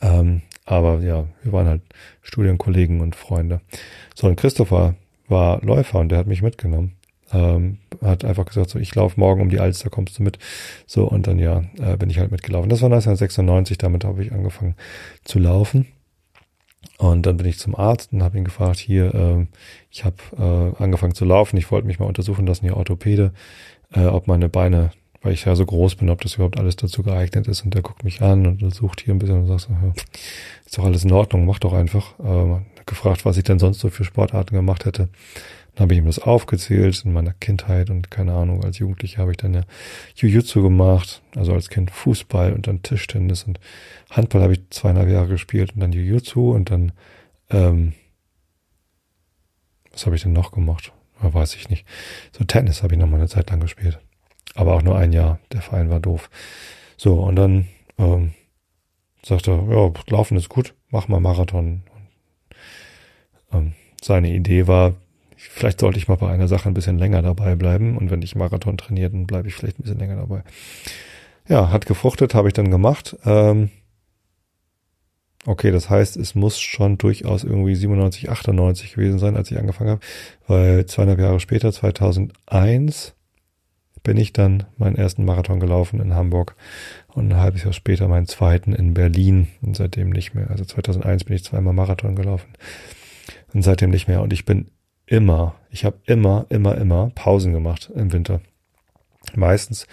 [0.01, 1.81] Ähm, aber ja, wir waren halt
[2.21, 3.61] Studienkollegen und Freunde.
[4.15, 4.95] So, und Christopher
[5.27, 6.95] war Läufer und der hat mich mitgenommen.
[7.33, 10.39] Ähm, hat einfach gesagt, so, ich laufe morgen um die Alster, kommst du mit?
[10.85, 12.69] So, und dann ja, äh, bin ich halt mitgelaufen.
[12.69, 14.75] Das war 1996, damit habe ich angefangen
[15.23, 15.87] zu laufen.
[16.97, 19.45] Und dann bin ich zum Arzt und habe ihn gefragt, hier, äh,
[19.89, 23.33] ich habe äh, angefangen zu laufen, ich wollte mich mal untersuchen lassen, hier Orthopäde,
[23.93, 24.91] äh, ob meine Beine,
[25.21, 27.63] weil ich ja so groß bin, ob das überhaupt alles dazu geeignet ist.
[27.63, 29.73] Und der guckt mich an und untersucht hier ein bisschen und sagt so,
[30.65, 32.19] ist doch alles in Ordnung, mach doch einfach.
[32.19, 35.09] Äh, gefragt, was ich denn sonst so für Sportarten gemacht hätte.
[35.81, 39.31] Dann habe ich ihm das aufgezählt in meiner Kindheit und keine Ahnung, als Jugendlicher habe
[39.31, 39.63] ich dann ja
[40.15, 43.59] Jiu-Jitsu gemacht, also als Kind Fußball und dann Tischtennis und
[44.11, 46.91] Handball habe ich zweieinhalb Jahre gespielt und dann Jiu-Jitsu und dann
[47.49, 47.93] ähm,
[49.91, 50.93] was habe ich denn noch gemacht?
[51.19, 51.87] Ja, weiß ich nicht.
[52.31, 53.97] So Tennis habe ich noch mal eine Zeit lang gespielt.
[54.53, 55.39] Aber auch nur ein Jahr.
[55.51, 56.29] Der Verein war doof.
[56.95, 57.67] So, und dann
[57.97, 58.33] ähm,
[59.25, 61.81] sagte er, ja, Laufen ist gut, mach mal Marathon.
[63.49, 64.93] Und, ähm, seine Idee war,
[65.49, 67.97] vielleicht sollte ich mal bei einer Sache ein bisschen länger dabei bleiben.
[67.97, 70.43] Und wenn ich Marathon trainiere, dann bleibe ich vielleicht ein bisschen länger dabei.
[71.47, 73.15] Ja, hat gefruchtet, habe ich dann gemacht.
[73.25, 73.69] Ähm,
[75.45, 79.89] Okay, das heißt, es muss schon durchaus irgendwie 97, 98 gewesen sein, als ich angefangen
[79.89, 80.01] habe,
[80.47, 83.15] weil zweieinhalb Jahre später, 2001,
[84.03, 86.55] bin ich dann meinen ersten Marathon gelaufen in Hamburg
[87.07, 90.49] und ein halbes Jahr später meinen zweiten in Berlin und seitdem nicht mehr.
[90.49, 92.49] Also 2001 bin ich zweimal Marathon gelaufen
[93.53, 94.21] und seitdem nicht mehr.
[94.21, 94.71] Und ich bin
[95.11, 98.39] immer, ich habe immer, immer, immer Pausen gemacht im Winter.
[99.35, 99.85] Meistens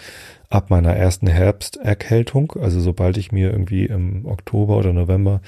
[0.49, 5.41] ab meiner ersten Herbsterkältung, also sobald ich mir irgendwie im Oktober oder November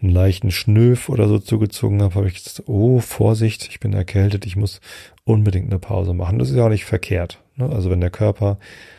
[0.00, 4.44] einen leichten Schnöf oder so zugezogen habe, habe ich gesagt, oh, Vorsicht, ich bin erkältet,
[4.44, 4.80] ich muss
[5.24, 6.38] unbedingt eine Pause machen.
[6.38, 7.42] Das ist ja auch nicht verkehrt.
[7.56, 7.68] Ne?
[7.70, 8.58] Also wenn der Körper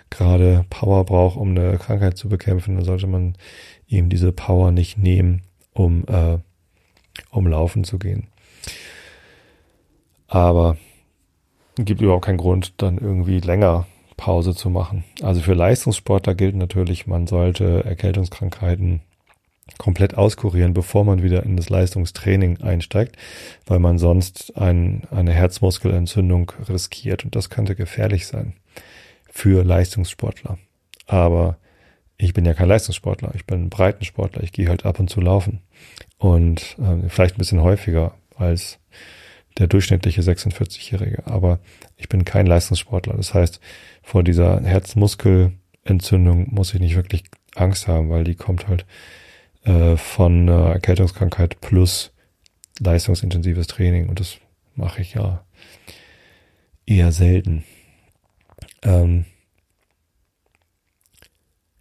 [0.10, 3.36] gerade Power braucht, um eine Krankheit zu bekämpfen, dann sollte man
[3.88, 5.44] ihm diese Power nicht nehmen,
[5.74, 6.40] um, äh,
[7.30, 8.28] um laufen zu gehen.
[10.30, 10.78] Aber
[11.76, 15.04] gibt überhaupt keinen Grund, dann irgendwie länger Pause zu machen.
[15.22, 19.02] Also für Leistungssportler gilt natürlich, man sollte Erkältungskrankheiten
[19.78, 23.18] komplett auskurieren, bevor man wieder in das Leistungstraining einsteigt,
[23.66, 28.54] weil man sonst ein, eine Herzmuskelentzündung riskiert und das könnte gefährlich sein
[29.32, 30.58] für Leistungssportler.
[31.08, 31.58] Aber
[32.18, 35.22] ich bin ja kein Leistungssportler, ich bin ein Breitensportler, ich gehe halt ab und zu
[35.22, 35.62] laufen
[36.18, 38.80] und äh, vielleicht ein bisschen häufiger als
[39.58, 41.26] der durchschnittliche 46-Jährige.
[41.26, 41.60] Aber
[41.98, 43.16] ich bin kein Leistungssportler.
[43.16, 43.60] Das heißt,
[44.02, 47.24] vor dieser Herzmuskelentzündung muss ich nicht wirklich
[47.56, 48.86] Angst haben, weil die kommt halt
[49.64, 52.12] äh, von äh, Erkältungskrankheit plus
[52.80, 54.38] leistungsintensives Training und das
[54.76, 55.44] mache ich ja
[56.86, 57.66] eher selten.
[58.82, 59.26] Ähm,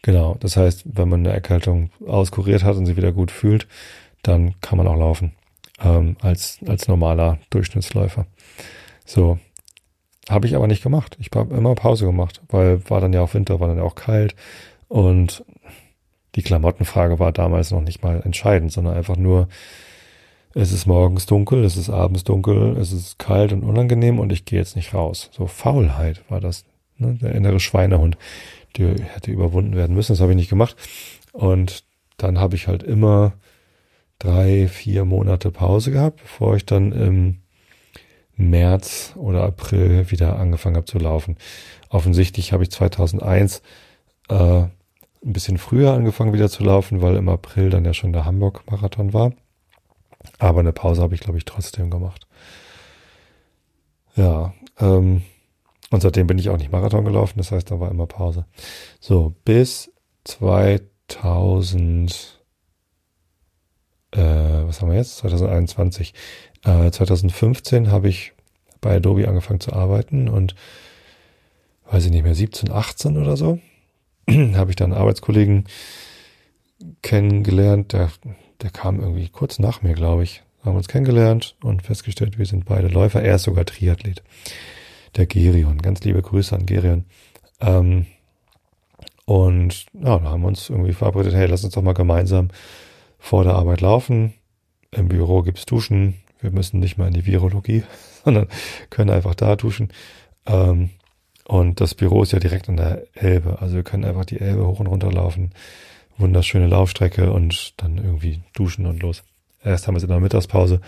[0.03, 3.69] genau, das heißt, wenn man eine Erkältung auskuriert hat und sie wieder gut fühlt,
[4.23, 5.33] dann kann man auch laufen
[5.81, 8.27] ähm, als, als normaler Durchschnittsläufer.
[9.05, 9.39] So.
[10.29, 11.17] Habe ich aber nicht gemacht.
[11.21, 13.95] Ich habe immer Pause gemacht, weil war dann ja auch Winter, war dann ja auch
[13.95, 14.37] kalt
[14.89, 15.43] und
[16.35, 19.49] die Klamottenfrage war damals noch nicht mal entscheidend, sondern einfach nur,
[20.55, 24.45] es ist morgens dunkel, es ist abends dunkel, es ist kalt und unangenehm und ich
[24.45, 25.31] gehe jetzt nicht raus.
[25.33, 26.65] So Faulheit war das,
[26.97, 27.15] ne?
[27.15, 28.17] der innere Schweinehund,
[28.77, 30.13] der hätte überwunden werden müssen.
[30.13, 30.77] Das habe ich nicht gemacht.
[31.33, 31.85] Und
[32.17, 33.33] dann habe ich halt immer
[34.19, 37.39] drei, vier Monate Pause gehabt, bevor ich dann im
[38.37, 41.37] März oder April wieder angefangen habe zu laufen.
[41.91, 43.63] Offensichtlich habe ich 2001
[44.29, 48.25] äh, ein bisschen früher angefangen wieder zu laufen, weil im April dann ja schon der
[48.25, 49.33] Hamburg-Marathon war.
[50.39, 52.27] Aber eine Pause habe ich, glaube ich, trotzdem gemacht.
[54.15, 55.23] Ja, ähm,
[55.91, 58.45] und seitdem bin ich auch nicht Marathon gelaufen, das heißt, da war immer Pause.
[59.01, 59.91] So, bis
[60.25, 62.38] 2000
[64.13, 65.19] äh, was haben wir jetzt?
[65.19, 66.15] 2021.
[66.65, 68.33] Äh, 2015 habe ich
[68.81, 70.55] bei Adobe angefangen zu arbeiten und
[71.91, 73.59] weiß ich nicht mehr, 17, 18 oder so,
[74.31, 75.65] habe ich dann einen Arbeitskollegen
[77.03, 78.11] kennengelernt, der,
[78.63, 80.43] der kam irgendwie kurz nach mir, glaube ich.
[80.65, 83.23] Haben uns kennengelernt und festgestellt, wir sind beide Läufer.
[83.23, 84.23] Er ist sogar Triathlet.
[85.17, 85.79] Der Gerion.
[85.79, 87.05] Ganz liebe Grüße an Gerion.
[87.61, 88.07] Ähm,
[89.25, 92.49] und ja, da haben wir uns irgendwie verabredet, hey, lass uns doch mal gemeinsam
[93.19, 94.35] vor der Arbeit laufen.
[94.91, 96.15] Im Büro gibt's Duschen.
[96.41, 97.83] Wir müssen nicht mal in die Virologie,
[98.25, 98.49] sondern
[98.91, 99.93] können einfach da duschen.
[100.47, 100.91] Ähm,
[101.45, 103.61] und das Büro ist ja direkt an der Elbe.
[103.61, 105.51] Also wir können einfach die Elbe hoch und runter laufen.
[106.19, 109.23] Wunderschöne Laufstrecke und dann irgendwie duschen und los.
[109.65, 110.81] Erst haben wir es in der Mittagspause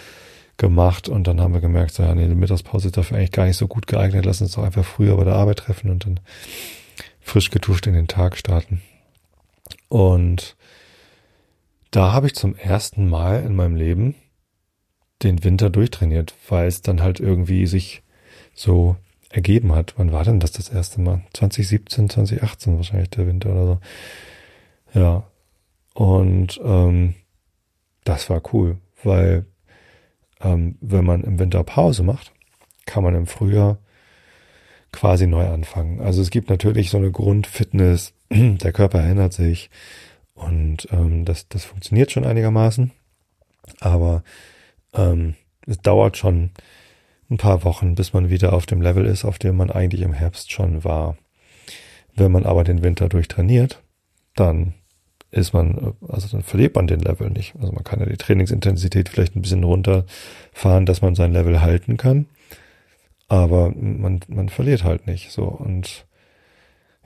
[0.57, 3.47] gemacht und dann haben wir gemerkt, so, ja, nee, die Mittagspause ist dafür eigentlich gar
[3.47, 4.27] nicht so gut geeignet.
[4.27, 6.21] Lass uns doch einfach früher bei der Arbeit treffen und dann
[7.21, 8.83] frisch getuscht in den Tag starten.
[9.89, 10.57] Und
[11.91, 14.15] da habe ich zum ersten Mal in meinem Leben
[15.23, 18.03] den Winter durchtrainiert, weil es dann halt irgendwie sich
[18.55, 18.97] so
[19.29, 19.95] ergeben hat.
[19.97, 21.23] Wann war denn das das erste Mal?
[21.35, 25.01] 2017, 2018 wahrscheinlich der Winter oder so.
[25.01, 25.25] Ja.
[25.95, 27.15] Und ähm,
[28.05, 29.45] das war cool, weil
[30.41, 32.33] ähm, wenn man im Winter Pause macht,
[32.87, 33.79] kann man im Frühjahr
[34.93, 36.01] quasi neu anfangen.
[36.01, 39.71] Also es gibt natürlich so eine Grundfitness, der Körper erinnert sich,
[40.41, 42.91] und ähm, das, das funktioniert schon einigermaßen.
[43.81, 44.23] Aber
[44.95, 45.35] ähm,
[45.67, 46.51] es dauert schon
[47.31, 50.13] ein paar Wochen, bis man wieder auf dem Level ist, auf dem man eigentlich im
[50.13, 51.17] Herbst schon war.
[52.15, 53.83] Wenn man aber den Winter durchtrainiert,
[54.35, 54.75] dann
[55.31, 57.55] ist man, also dann verliert man den Level nicht.
[57.61, 61.97] Also man kann ja die Trainingsintensität vielleicht ein bisschen runterfahren, dass man sein Level halten
[61.97, 62.27] kann.
[63.29, 65.31] Aber man, man verliert halt nicht.
[65.31, 65.45] So.
[65.45, 66.07] Und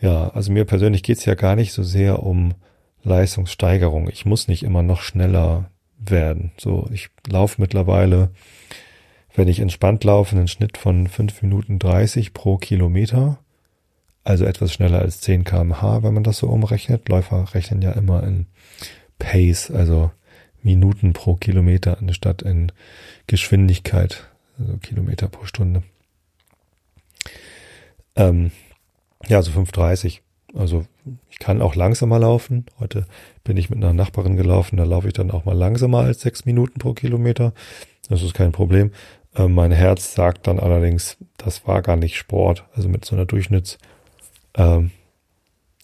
[0.01, 2.55] ja, also mir persönlich geht's ja gar nicht so sehr um
[3.05, 4.09] Leistungssteigerung.
[4.09, 6.53] Ich muss nicht immer noch schneller werden.
[6.59, 8.31] So, ich laufe mittlerweile,
[9.35, 13.39] wenn ich entspannt laufe, einen Schnitt von fünf Minuten dreißig pro Kilometer
[14.25, 17.09] also etwas schneller als 10 kmh, wenn man das so umrechnet.
[17.11, 18.47] Läufer rechnen ja immer in
[19.19, 20.11] Pace, also
[20.63, 22.73] Minuten pro Kilometer anstatt in
[23.27, 24.27] Geschwindigkeit,
[24.59, 25.83] also Kilometer pro Stunde.
[28.17, 28.51] Ähm,
[29.27, 30.21] ja, so 5,30.
[30.57, 30.87] Also
[31.31, 32.67] ich kann auch langsamer laufen.
[32.79, 33.07] Heute
[33.43, 36.45] bin ich mit einer Nachbarin gelaufen, da laufe ich dann auch mal langsamer als sechs
[36.45, 37.53] Minuten pro Kilometer.
[38.09, 38.93] Das ist kein Problem.
[39.37, 42.65] Ähm, mein Herz sagt dann allerdings, das war gar nicht Sport.
[42.75, 43.79] Also mit so einer Durchschnitts-
[44.57, 44.91] ähm,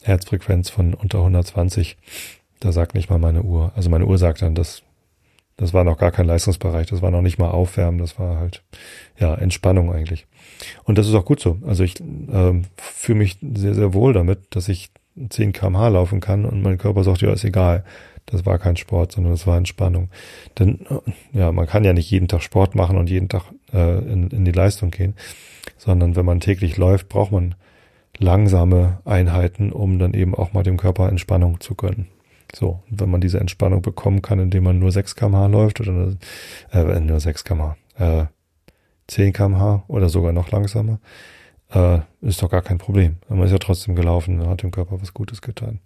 [0.03, 1.97] Herzfrequenz von unter 120.
[2.61, 3.73] Da sagt nicht mal meine Uhr.
[3.75, 4.83] Also meine Uhr sagt dann, das,
[5.57, 6.87] das war noch gar kein Leistungsbereich.
[6.87, 7.99] Das war noch nicht mal Aufwärmen.
[7.99, 8.63] Das war halt,
[9.19, 10.27] ja, Entspannung eigentlich.
[10.85, 11.59] Und das ist auch gut so.
[11.67, 14.91] Also ich ähm, fühle mich sehr, sehr wohl damit, dass ich
[15.29, 17.85] 10 kmh laufen kann und mein Körper sagt, ja, ist egal.
[18.27, 20.09] Das war kein Sport, sondern das war Entspannung.
[20.59, 23.99] Denn, äh, ja, man kann ja nicht jeden Tag Sport machen und jeden Tag äh,
[23.99, 25.15] in, in die Leistung gehen,
[25.77, 27.55] sondern wenn man täglich läuft, braucht man
[28.19, 32.07] langsame Einheiten, um dann eben auch mal dem Körper Entspannung zu gönnen.
[32.55, 36.15] So, wenn man diese Entspannung bekommen kann, indem man nur 6 kmh läuft oder
[36.73, 38.25] äh, nur 6 kmh, äh,
[39.11, 41.01] 10 kmh oder sogar noch langsamer,
[41.73, 43.17] äh, ist doch gar kein Problem.
[43.29, 45.81] Man ist ja trotzdem gelaufen, hat dem Körper was Gutes getan.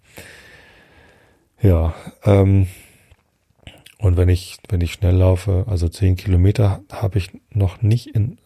[1.61, 2.67] Ja, ähm,
[3.97, 8.37] und wenn ich, wenn ich schnell laufe, also 10 Kilometer, habe ich noch nicht in,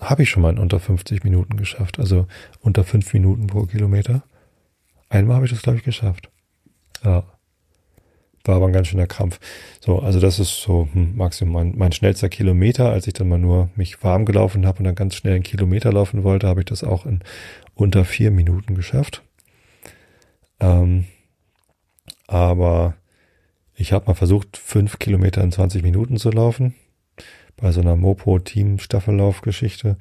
[0.00, 1.98] habe ich schon mal in unter 50 Minuten geschafft.
[1.98, 2.26] Also
[2.60, 4.24] unter 5 Minuten pro Kilometer.
[5.10, 6.30] Einmal habe ich das, glaube ich, geschafft.
[7.04, 7.24] Ja.
[8.44, 9.40] War aber ein ganz schöner Krampf.
[9.80, 12.90] So, also das ist so hm, Maximum mein, mein schnellster Kilometer.
[12.90, 15.92] Als ich dann mal nur mich warm gelaufen habe und dann ganz schnell einen Kilometer
[15.92, 17.20] laufen wollte, habe ich das auch in
[17.74, 19.22] unter vier Minuten geschafft.
[20.60, 21.06] Ähm,
[22.26, 22.94] aber
[23.74, 26.74] ich habe mal versucht, fünf Kilometer in 20 Minuten zu laufen.
[27.56, 29.96] Bei so einer Mopo-Team-Staffellauf-Geschichte.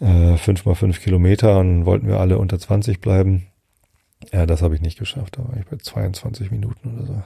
[0.00, 3.46] Äh, fünf mal fünf Kilometer und wollten wir alle unter 20 bleiben.
[4.32, 5.38] Ja, das habe ich nicht geschafft.
[5.38, 7.22] Da war ich bei 22 Minuten oder so.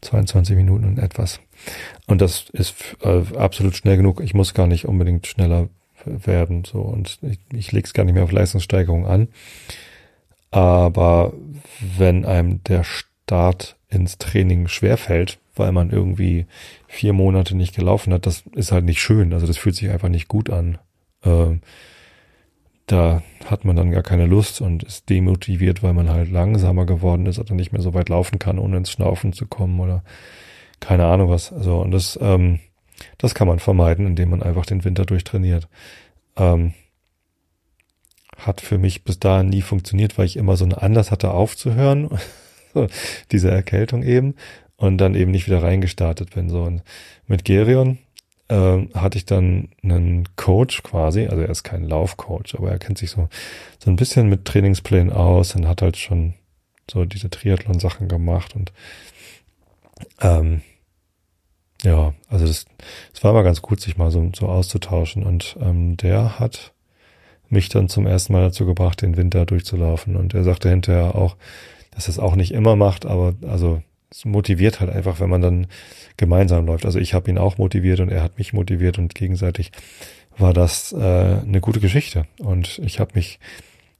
[0.00, 1.40] 22 Minuten und etwas.
[2.06, 4.20] Und das ist äh, absolut schnell genug.
[4.20, 5.68] Ich muss gar nicht unbedingt schneller
[6.04, 6.64] werden.
[6.64, 9.28] So und ich, ich lege es gar nicht mehr auf Leistungssteigerung an.
[10.50, 11.32] Aber
[11.96, 16.46] wenn einem der Start ins Training schwerfällt, weil man irgendwie
[16.88, 19.32] vier Monate nicht gelaufen hat, das ist halt nicht schön.
[19.32, 20.78] Also das fühlt sich einfach nicht gut an.
[21.24, 21.60] Ähm,
[22.90, 27.26] da hat man dann gar keine Lust und ist demotiviert, weil man halt langsamer geworden
[27.26, 30.02] ist oder nicht mehr so weit laufen kann, ohne ins Schnaufen zu kommen oder
[30.80, 31.52] keine Ahnung was.
[31.52, 32.58] Also und das, ähm,
[33.18, 35.68] das kann man vermeiden, indem man einfach den Winter durchtrainiert.
[36.36, 36.74] Ähm,
[38.36, 42.18] hat für mich bis dahin nie funktioniert, weil ich immer so eine Anlass hatte aufzuhören
[43.30, 44.34] diese Erkältung eben
[44.76, 46.48] und dann eben nicht wieder reingestartet bin.
[46.48, 46.82] So und
[47.26, 47.98] mit Gerion
[48.50, 52.98] äh, hatte ich dann einen Coach quasi, also er ist kein Laufcoach, aber er kennt
[52.98, 53.28] sich so
[53.78, 56.34] so ein bisschen mit Trainingsplänen aus und hat halt schon
[56.90, 58.72] so diese Triathlon-Sachen gemacht und
[60.20, 60.62] ähm,
[61.82, 62.66] ja, also das,
[63.12, 66.72] das war mal ganz gut, sich mal so, so auszutauschen und ähm, der hat
[67.48, 71.36] mich dann zum ersten Mal dazu gebracht, den Winter durchzulaufen und er sagte hinterher auch,
[71.92, 75.66] dass es auch nicht immer macht, aber also es motiviert halt einfach, wenn man dann
[76.16, 76.84] gemeinsam läuft.
[76.84, 79.72] Also ich habe ihn auch motiviert und er hat mich motiviert und gegenseitig
[80.36, 82.26] war das äh, eine gute Geschichte.
[82.38, 83.38] Und ich habe mich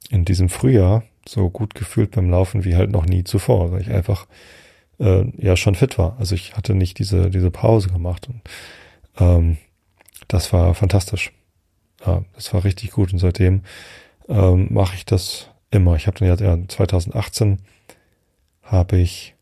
[0.09, 3.91] in diesem Frühjahr so gut gefühlt beim Laufen wie halt noch nie zuvor, weil ich
[3.91, 4.27] einfach
[4.99, 6.17] äh, ja schon fit war.
[6.19, 8.41] Also ich hatte nicht diese diese Pause gemacht und
[9.19, 9.57] ähm,
[10.27, 11.31] das war fantastisch.
[12.05, 13.61] Ja, das war richtig gut und seitdem
[14.27, 15.95] ähm, mache ich das immer.
[15.95, 17.59] Ich habe dann ja 2018
[18.63, 19.35] habe ich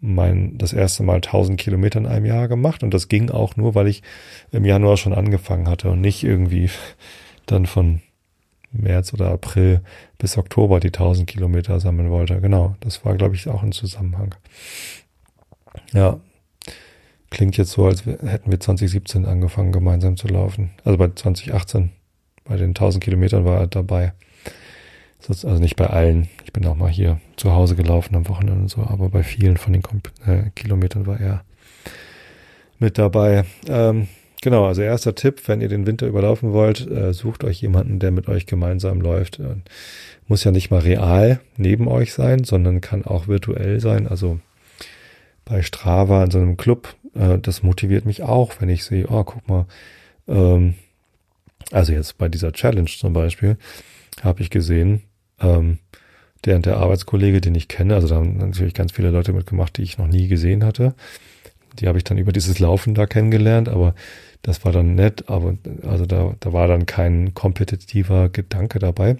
[0.00, 3.74] mein, das erste Mal 1000 Kilometer in einem Jahr gemacht und das ging auch nur,
[3.74, 4.02] weil ich
[4.52, 6.70] im Januar schon angefangen hatte und nicht irgendwie
[7.46, 8.00] dann von
[8.72, 9.82] März oder April
[10.18, 12.40] bis Oktober die 1000 Kilometer sammeln wollte.
[12.40, 14.34] Genau, das war, glaube ich, auch ein Zusammenhang.
[15.92, 16.20] Ja,
[17.30, 20.70] klingt jetzt so, als hätten wir 2017 angefangen, gemeinsam zu laufen.
[20.84, 21.90] Also bei 2018,
[22.44, 24.12] bei den 1000 Kilometern war er dabei.
[25.28, 26.28] Also nicht bei allen.
[26.44, 29.56] Ich bin auch mal hier zu Hause gelaufen am Wochenende und so, aber bei vielen
[29.56, 31.44] von den Kom äh, Kilometern war er
[32.78, 33.44] mit dabei.
[33.68, 34.08] Ähm,
[34.42, 38.10] genau, also erster Tipp, wenn ihr den Winter überlaufen wollt, äh, sucht euch jemanden, der
[38.10, 39.40] mit euch gemeinsam läuft.
[39.40, 39.56] Äh,
[40.28, 44.06] muss ja nicht mal real neben euch sein, sondern kann auch virtuell sein.
[44.06, 44.40] Also
[45.44, 49.24] bei Strava in so einem Club, äh, das motiviert mich auch, wenn ich sehe, oh,
[49.24, 49.66] guck mal,
[50.28, 50.74] ähm,
[51.72, 53.56] also jetzt bei dieser Challenge zum Beispiel,
[54.22, 55.02] habe ich gesehen,
[55.40, 55.78] ähm,
[56.44, 59.82] der der Arbeitskollege, den ich kenne, also da haben natürlich ganz viele Leute mitgemacht, die
[59.82, 60.94] ich noch nie gesehen hatte.
[61.78, 63.94] Die habe ich dann über dieses Laufen da kennengelernt, aber
[64.42, 69.16] das war dann nett, aber also da, da war dann kein kompetitiver Gedanke dabei.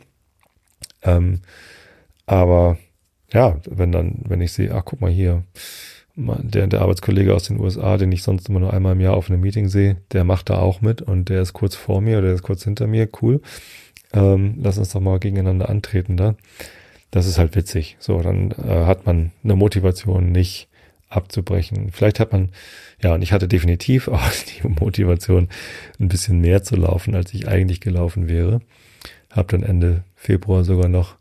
[1.03, 1.41] Ähm,
[2.27, 2.79] aber
[3.33, 5.43] ja, wenn dann, wenn ich sehe, ach guck mal hier,
[6.17, 9.29] der, der Arbeitskollege aus den USA, den ich sonst immer nur einmal im Jahr auf
[9.29, 12.29] einem Meeting sehe, der macht da auch mit und der ist kurz vor mir oder
[12.29, 13.43] der ist kurz hinter mir, cool.
[14.17, 16.35] Ähm, lass uns doch mal gegeneinander antreten da.
[17.11, 17.97] Das ist halt witzig.
[18.01, 20.69] So, dann äh, hat man eine Motivation nicht
[21.09, 21.91] abzubrechen.
[21.93, 22.51] Vielleicht hat man,
[23.03, 24.31] ja, und ich hatte definitiv auch
[24.63, 25.49] die Motivation,
[26.01, 28.61] ein bisschen mehr zu laufen, als ich eigentlich gelaufen wäre.
[29.31, 31.17] Hab dann Ende Februar sogar noch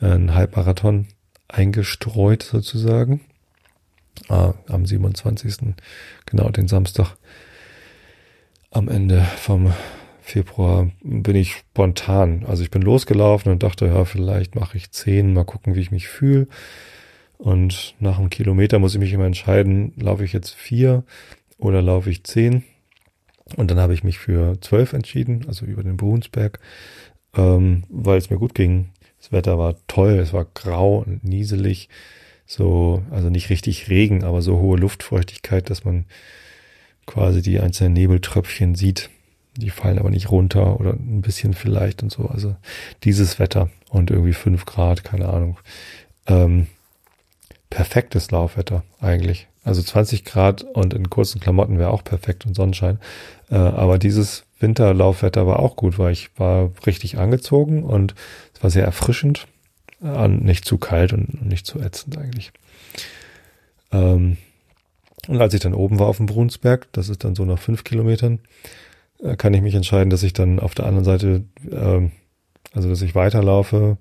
[0.00, 1.06] einen Halbmarathon
[1.48, 3.20] eingestreut sozusagen
[4.28, 5.74] äh, am 27.
[6.26, 7.16] genau den Samstag
[8.70, 9.72] am Ende vom
[10.26, 12.46] Februar bin ich spontan.
[12.48, 15.90] Also ich bin losgelaufen und dachte, ja, vielleicht mache ich zehn, mal gucken, wie ich
[15.90, 16.48] mich fühle.
[17.36, 21.04] Und nach einem Kilometer muss ich mich immer entscheiden, laufe ich jetzt vier
[21.58, 22.64] oder laufe ich zehn.
[23.56, 26.58] Und dann habe ich mich für zwölf entschieden, also über den Brunsberg,
[27.36, 28.88] ähm, weil es mir gut ging.
[29.18, 31.90] Das Wetter war toll, es war grau und nieselig
[32.46, 36.06] so, also nicht richtig Regen, aber so hohe Luftfeuchtigkeit, dass man
[37.04, 39.10] quasi die einzelnen Nebeltröpfchen sieht.
[39.56, 42.26] Die fallen aber nicht runter oder ein bisschen vielleicht und so.
[42.26, 42.56] Also
[43.04, 45.58] dieses Wetter und irgendwie fünf Grad, keine Ahnung.
[46.26, 46.66] Ähm,
[47.70, 49.48] perfektes Laufwetter eigentlich.
[49.64, 52.98] Also 20 Grad und in kurzen Klamotten wäre auch perfekt und Sonnenschein.
[53.50, 58.14] Äh, aber dieses Winterlaufwetter war auch gut, weil ich war richtig angezogen und
[58.54, 59.46] es war sehr erfrischend
[60.00, 62.52] an, nicht zu kalt und nicht zu ätzend eigentlich.
[63.92, 64.36] Ähm,
[65.28, 67.84] und als ich dann oben war auf dem Brunsberg, das ist dann so nach fünf
[67.84, 68.38] Kilometern, äh,
[69.36, 72.08] kann ich mich entscheiden, dass ich dann auf der anderen Seite, äh,
[72.72, 73.98] also dass ich weiterlaufe.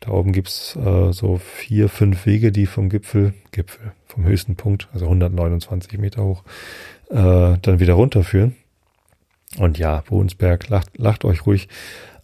[0.00, 4.88] Da oben gibt's äh, so vier, fünf Wege, die vom Gipfel, Gipfel, vom höchsten Punkt,
[4.92, 6.44] also 129 Meter hoch,
[7.10, 8.56] äh, dann wieder runterführen.
[9.58, 11.68] Und ja, Brunsberg, lacht, lacht euch ruhig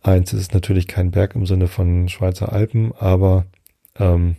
[0.03, 3.45] Eins ist natürlich kein Berg im Sinne von Schweizer Alpen, aber
[3.99, 4.37] ähm,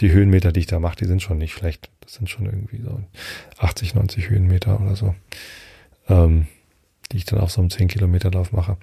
[0.00, 1.90] die Höhenmeter, die ich da mache, die sind schon nicht schlecht.
[2.00, 3.00] Das sind schon irgendwie so
[3.58, 5.14] 80, 90 Höhenmeter oder so,
[6.08, 6.46] ähm,
[7.12, 8.76] die ich dann auf so einem 10 Kilometer Lauf mache.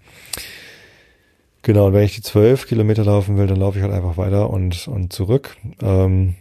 [1.61, 4.49] Genau, und wenn ich die 12 Kilometer laufen will, dann laufe ich halt einfach weiter
[4.49, 5.57] und, und zurück.
[5.81, 6.35] Ähm,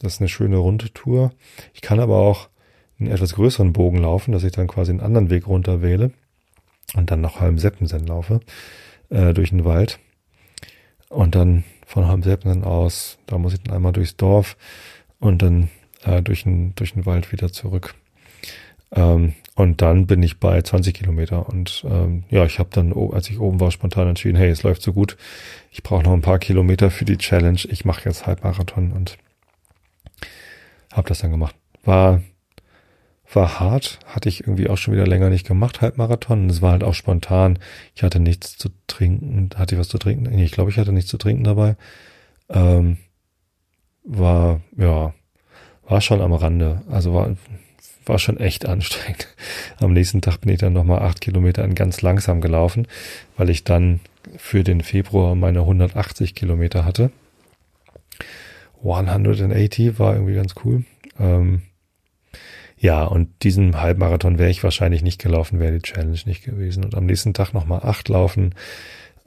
[0.00, 1.32] das ist eine schöne runde Tour.
[1.74, 2.48] Ich kann aber auch
[2.98, 6.12] einen etwas größeren Bogen laufen, dass ich dann quasi einen anderen Weg runter wähle
[6.94, 8.40] und dann nach Halmseppensen laufe
[9.10, 9.98] äh, durch den Wald.
[11.08, 14.56] Und dann von Hamseppen aus, da muss ich dann einmal durchs Dorf
[15.18, 15.70] und dann
[16.04, 17.94] äh, durch, den, durch den Wald wieder zurück.
[18.92, 21.48] Ähm, und dann bin ich bei 20 Kilometer.
[21.48, 24.82] Und ähm, ja, ich habe dann, als ich oben war, spontan entschieden, hey, es läuft
[24.82, 25.16] so gut.
[25.72, 27.60] Ich brauche noch ein paar Kilometer für die Challenge.
[27.70, 29.16] Ich mache jetzt Halbmarathon und
[30.92, 31.56] habe das dann gemacht.
[31.84, 32.20] War
[33.32, 36.48] war hart, hatte ich irgendwie auch schon wieder länger nicht gemacht, Halbmarathon.
[36.48, 37.58] Es war halt auch spontan.
[37.94, 39.50] Ich hatte nichts zu trinken.
[39.56, 40.24] Hatte ich was zu trinken?
[40.24, 41.76] Nee, ich glaube, ich hatte nichts zu trinken dabei.
[42.48, 42.98] Ähm,
[44.04, 45.12] war, ja,
[45.88, 46.82] war schon am Rande.
[46.88, 47.36] Also war,
[48.06, 49.28] war schon echt anstrengend.
[49.80, 52.86] Am nächsten Tag bin ich dann nochmal acht Kilometer ganz langsam gelaufen,
[53.36, 54.00] weil ich dann
[54.36, 57.10] für den Februar meine 180 Kilometer hatte.
[58.82, 60.84] 180 war irgendwie ganz cool.
[61.18, 61.62] Ähm,
[62.78, 66.84] ja, und diesen Halbmarathon wäre ich wahrscheinlich nicht gelaufen, wäre die Challenge nicht gewesen.
[66.84, 68.54] Und am nächsten Tag nochmal acht laufen,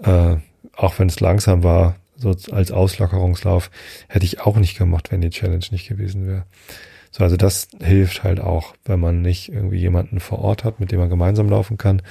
[0.04, 0.36] äh,
[0.76, 3.72] auch wenn es langsam war, so als Auslockerungslauf,
[4.08, 6.46] hätte ich auch nicht gemacht, wenn die Challenge nicht gewesen wäre.
[7.12, 10.92] So, also das hilft halt auch, wenn man nicht irgendwie jemanden vor Ort hat, mit
[10.92, 12.02] dem man gemeinsam laufen kann.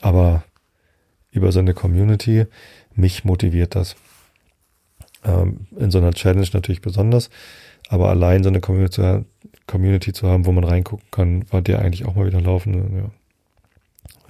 [0.00, 0.44] Aber
[1.30, 2.46] über so eine Community,
[2.94, 3.96] mich motiviert das.
[5.24, 7.30] Ähm, in so einer Challenge natürlich besonders,
[7.88, 9.24] aber allein so eine Community,
[9.66, 12.96] Community zu haben, wo man reingucken kann, war der eigentlich auch mal wieder laufen.
[12.96, 13.10] Ja,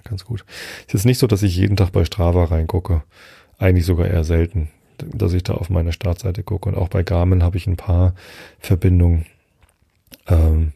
[0.04, 0.44] ganz gut.
[0.86, 3.02] Es ist nicht so, dass ich jeden Tag bei Strava reingucke.
[3.58, 6.68] Eigentlich sogar eher selten, dass ich da auf meine Startseite gucke.
[6.68, 8.14] Und auch bei Garmin habe ich ein paar
[8.58, 9.26] Verbindungen.
[10.28, 10.72] Ähm,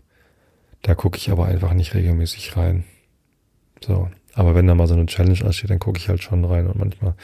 [0.82, 2.84] da gucke ich aber einfach nicht regelmäßig rein.
[3.84, 4.08] So.
[4.34, 6.78] Aber wenn da mal so eine Challenge ansteht, dann gucke ich halt schon rein und
[6.78, 7.14] manchmal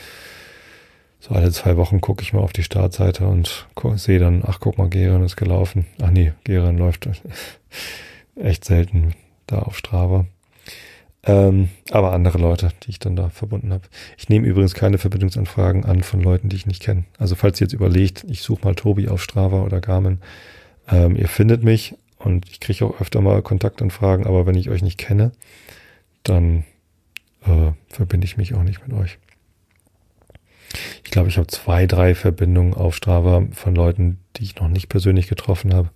[1.21, 4.77] so alle zwei Wochen gucke ich mal auf die Startseite und sehe dann, ach guck
[4.77, 5.87] mal, Geren ist gelaufen.
[6.03, 7.09] Ach nee, Geren läuft
[8.37, 9.15] echt selten
[9.47, 10.27] da auf Strava.
[11.27, 13.85] Ähm, aber andere Leute, die ich dann da verbunden habe.
[14.19, 17.05] Ich nehme übrigens keine Verbindungsanfragen an von Leuten, die ich nicht kenne.
[17.19, 20.21] Also falls ihr jetzt überlegt, ich suche mal Tobi auf Strava oder Garmin,
[20.89, 21.95] ähm, ihr findet mich
[22.25, 25.33] und ich kriege auch öfter mal Kontaktanfragen, aber wenn ich euch nicht kenne,
[26.23, 26.65] dann
[27.45, 29.19] äh, verbinde ich mich auch nicht mit euch.
[31.05, 34.89] Ich glaube, ich habe zwei, drei Verbindungen auf Strava von Leuten, die ich noch nicht
[34.89, 35.91] persönlich getroffen habe,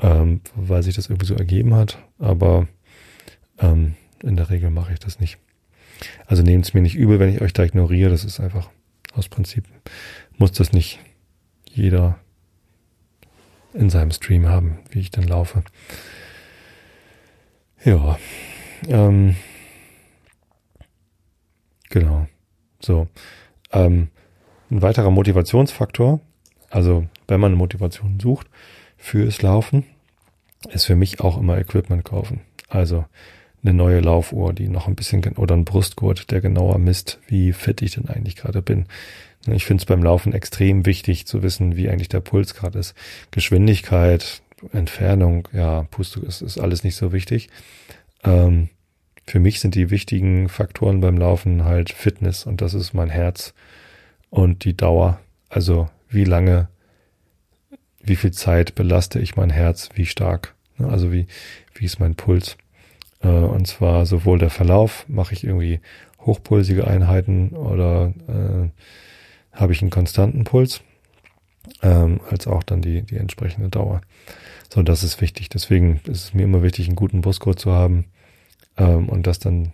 [0.00, 1.98] ähm, weil sich das irgendwie so ergeben hat.
[2.18, 2.68] Aber
[3.58, 5.38] ähm, in der Regel mache ich das nicht.
[6.26, 8.10] Also nehmt es mir nicht übel, wenn ich euch da ignoriere.
[8.10, 8.68] Das ist einfach
[9.14, 9.64] aus Prinzip
[10.36, 10.98] muss das nicht
[11.64, 12.18] jeder
[13.76, 15.62] in seinem Stream haben, wie ich dann laufe.
[17.84, 18.18] Ja.
[18.88, 19.36] Ähm,
[21.90, 22.26] genau.
[22.80, 23.08] So.
[23.72, 24.08] Ähm,
[24.70, 26.20] ein weiterer Motivationsfaktor,
[26.70, 28.48] also wenn man eine Motivation sucht
[28.96, 29.84] fürs Laufen,
[30.70, 32.40] ist für mich auch immer Equipment kaufen.
[32.68, 33.04] Also
[33.62, 37.82] eine neue Laufuhr, die noch ein bisschen oder ein Brustgurt, der genauer misst, wie fit
[37.82, 38.86] ich denn eigentlich gerade bin.
[39.52, 42.94] Ich finde es beim Laufen extrem wichtig zu wissen, wie eigentlich der Puls gerade ist.
[43.30, 44.42] Geschwindigkeit,
[44.72, 47.48] Entfernung, ja, Pustu ist, ist alles nicht so wichtig.
[48.24, 48.70] Ähm,
[49.26, 53.54] für mich sind die wichtigen Faktoren beim Laufen halt Fitness und das ist mein Herz
[54.30, 55.20] und die Dauer.
[55.48, 56.68] Also wie lange,
[58.02, 60.54] wie viel Zeit belaste ich mein Herz, wie stark.
[60.78, 60.88] Ne?
[60.88, 61.26] Also wie,
[61.74, 62.56] wie ist mein Puls.
[63.20, 65.80] Äh, und zwar sowohl der Verlauf, mache ich irgendwie
[66.20, 68.68] hochpulsige Einheiten oder äh,
[69.56, 70.82] habe ich einen konstanten Puls,
[71.82, 74.00] ähm, als auch dann die, die entsprechende Dauer.
[74.72, 75.48] So, das ist wichtig.
[75.48, 78.04] Deswegen ist es mir immer wichtig, einen guten Brustgurt zu haben
[78.76, 79.72] ähm, und das dann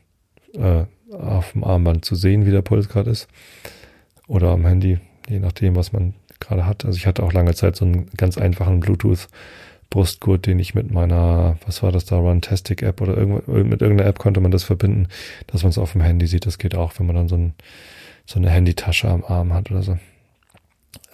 [0.54, 3.28] äh, auf dem Armband zu sehen, wie der Puls gerade ist.
[4.26, 6.84] Oder am Handy, je nachdem, was man gerade hat.
[6.84, 9.28] Also ich hatte auch lange Zeit so einen ganz einfachen Bluetooth
[9.90, 14.08] Brustgurt, den ich mit meiner, was war das da, Runtastic App oder irgend, mit irgendeiner
[14.08, 15.08] App konnte man das verbinden,
[15.48, 16.46] dass man es auf dem Handy sieht.
[16.46, 17.52] Das geht auch, wenn man dann so, ein,
[18.26, 19.98] so eine Handytasche am Arm hat oder so.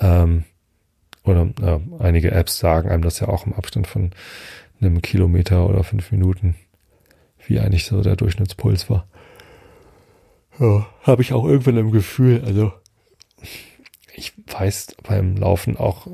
[0.00, 0.44] Ähm,
[1.24, 4.10] oder äh, einige Apps sagen einem das ja auch im Abstand von
[4.80, 6.54] einem Kilometer oder fünf Minuten,
[7.46, 9.06] wie eigentlich so der Durchschnittspuls war.
[10.58, 12.72] Ja, habe ich auch irgendwann im Gefühl, also
[14.14, 16.08] ich weiß beim Laufen auch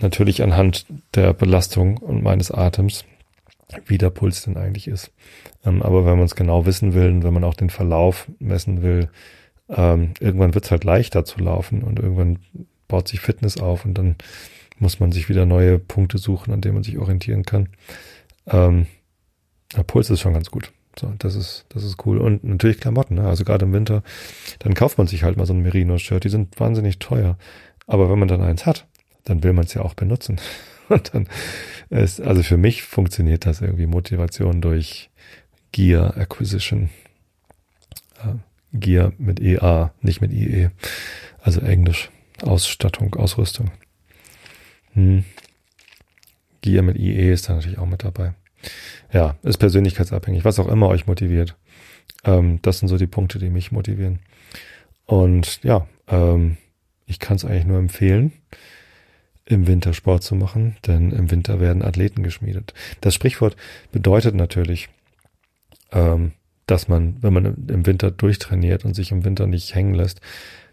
[0.00, 3.04] natürlich anhand der Belastung und meines Atems,
[3.86, 5.12] wie der Puls denn eigentlich ist.
[5.64, 8.82] Ähm, aber wenn man es genau wissen will und wenn man auch den Verlauf messen
[8.82, 9.08] will,
[9.68, 12.38] ähm, irgendwann wird es halt leichter zu laufen und irgendwann
[12.88, 14.16] baut sich Fitness auf und dann
[14.78, 17.68] muss man sich wieder neue Punkte suchen, an denen man sich orientieren kann.
[18.46, 18.86] Ähm,
[19.76, 20.72] der Puls ist schon ganz gut.
[20.98, 22.18] So, das ist, das ist cool.
[22.18, 23.26] Und natürlich Klamotten, ne?
[23.26, 24.02] also gerade im Winter,
[24.58, 26.24] dann kauft man sich halt mal so ein Merino-Shirt.
[26.24, 27.38] Die sind wahnsinnig teuer.
[27.86, 28.86] Aber wenn man dann eins hat,
[29.24, 30.38] dann will man es ja auch benutzen.
[30.88, 31.28] Und dann
[31.88, 35.10] ist, also für mich funktioniert das irgendwie Motivation durch
[35.70, 36.90] Gear Acquisition.
[38.18, 38.34] Äh,
[38.72, 40.70] Gear mit EA, nicht mit IE.
[41.40, 42.10] Also Englisch.
[42.42, 43.70] Ausstattung, Ausrüstung.
[44.94, 45.24] Hm.
[46.60, 48.34] Gear mit IE ist da natürlich auch mit dabei.
[49.12, 51.56] Ja, ist persönlichkeitsabhängig, was auch immer euch motiviert.
[52.24, 54.20] Ähm, das sind so die Punkte, die mich motivieren.
[55.06, 56.56] Und ja, ähm,
[57.06, 58.32] ich kann es eigentlich nur empfehlen
[59.44, 62.74] im Winter Sport zu machen, denn im Winter werden Athleten geschmiedet.
[63.00, 63.56] Das Sprichwort
[63.90, 64.88] bedeutet natürlich,
[65.90, 66.32] ähm,
[66.66, 70.20] dass man, wenn man im Winter durchtrainiert und sich im Winter nicht hängen lässt,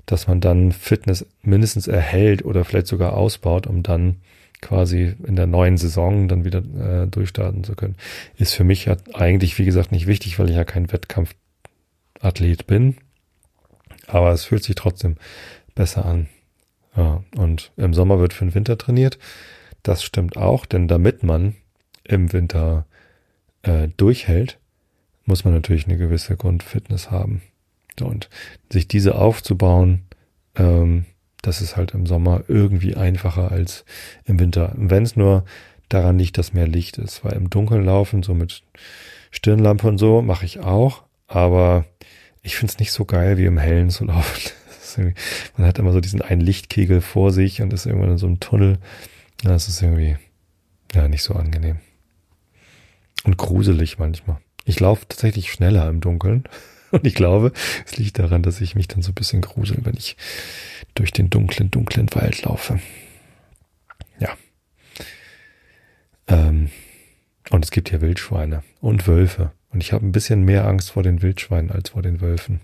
[0.06, 4.18] dass man dann Fitness mindestens erhält oder vielleicht sogar ausbaut, um dann
[4.62, 7.96] quasi in der neuen Saison dann wieder äh, durchstarten zu können.
[8.36, 12.98] Ist für mich ja eigentlich, wie gesagt, nicht wichtig, weil ich ja kein Wettkampfathlet bin.
[14.08, 15.16] Aber es fühlt sich trotzdem
[15.76, 16.28] besser an.
[16.96, 19.18] Ja, und im Sommer wird für den Winter trainiert.
[19.84, 21.56] Das stimmt auch, denn damit man
[22.04, 22.86] im Winter
[23.62, 24.59] äh, durchhält,
[25.30, 27.42] muss man natürlich eine gewisse Grundfitness haben.
[28.02, 28.30] Und
[28.70, 30.04] sich diese aufzubauen,
[30.56, 31.06] ähm,
[31.42, 33.86] das ist halt im Sommer irgendwie einfacher als
[34.26, 34.74] im Winter.
[34.76, 35.46] Wenn es nur
[35.88, 38.64] daran liegt, dass mehr Licht ist, weil im Dunkeln laufen, so mit
[39.32, 41.86] Stirnlampe und so, mache ich auch, aber
[42.42, 44.52] ich finde es nicht so geil, wie im Hellen zu laufen
[45.58, 48.40] man hat immer so diesen einen Lichtkegel vor sich und ist irgendwann in so einem
[48.40, 48.80] Tunnel.
[49.44, 50.18] Das ist irgendwie,
[50.94, 51.78] ja, nicht so angenehm.
[53.24, 54.40] Und gruselig manchmal.
[54.70, 56.44] Ich laufe tatsächlich schneller im Dunkeln.
[56.92, 57.54] Und ich glaube,
[57.88, 60.16] es liegt daran, dass ich mich dann so ein bisschen grusel, wenn ich
[60.94, 62.80] durch den dunklen, dunklen Wald laufe.
[64.20, 64.38] Ja.
[66.28, 66.70] Ähm,
[67.50, 69.52] und es gibt hier Wildschweine und Wölfe.
[69.72, 72.62] Und ich habe ein bisschen mehr Angst vor den Wildschweinen als vor den Wölfen.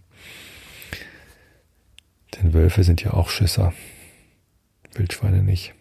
[2.36, 3.74] Denn Wölfe sind ja auch Schisser.
[4.94, 5.74] Wildschweine nicht.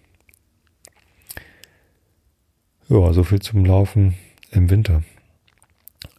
[2.88, 4.14] Ja, so viel zum Laufen
[4.50, 5.02] im Winter.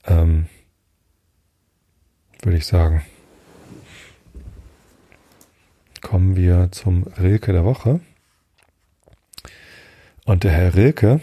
[0.08, 0.48] Ähm,
[2.42, 3.04] würde ich sagen,
[6.02, 8.00] kommen wir zum Rilke der Woche.
[10.26, 11.22] Und der Herr Rilke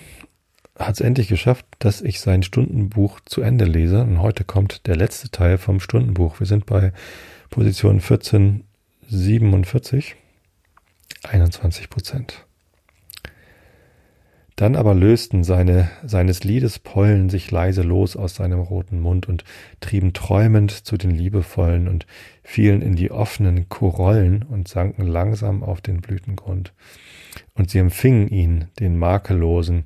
[0.78, 4.02] hat es endlich geschafft, dass ich sein Stundenbuch zu Ende lese.
[4.02, 6.40] Und heute kommt der letzte Teil vom Stundenbuch.
[6.40, 6.92] Wir sind bei
[7.50, 10.16] Position 1447,
[11.22, 12.46] 21 Prozent.
[14.62, 19.42] Dann aber lösten seine, seines Liedes Pollen sich leise los aus seinem roten Mund und
[19.80, 22.06] trieben träumend zu den Liebevollen und
[22.44, 26.74] fielen in die offenen Korollen und sanken langsam auf den Blütengrund.
[27.54, 29.82] Und sie empfingen ihn, den Makellosen,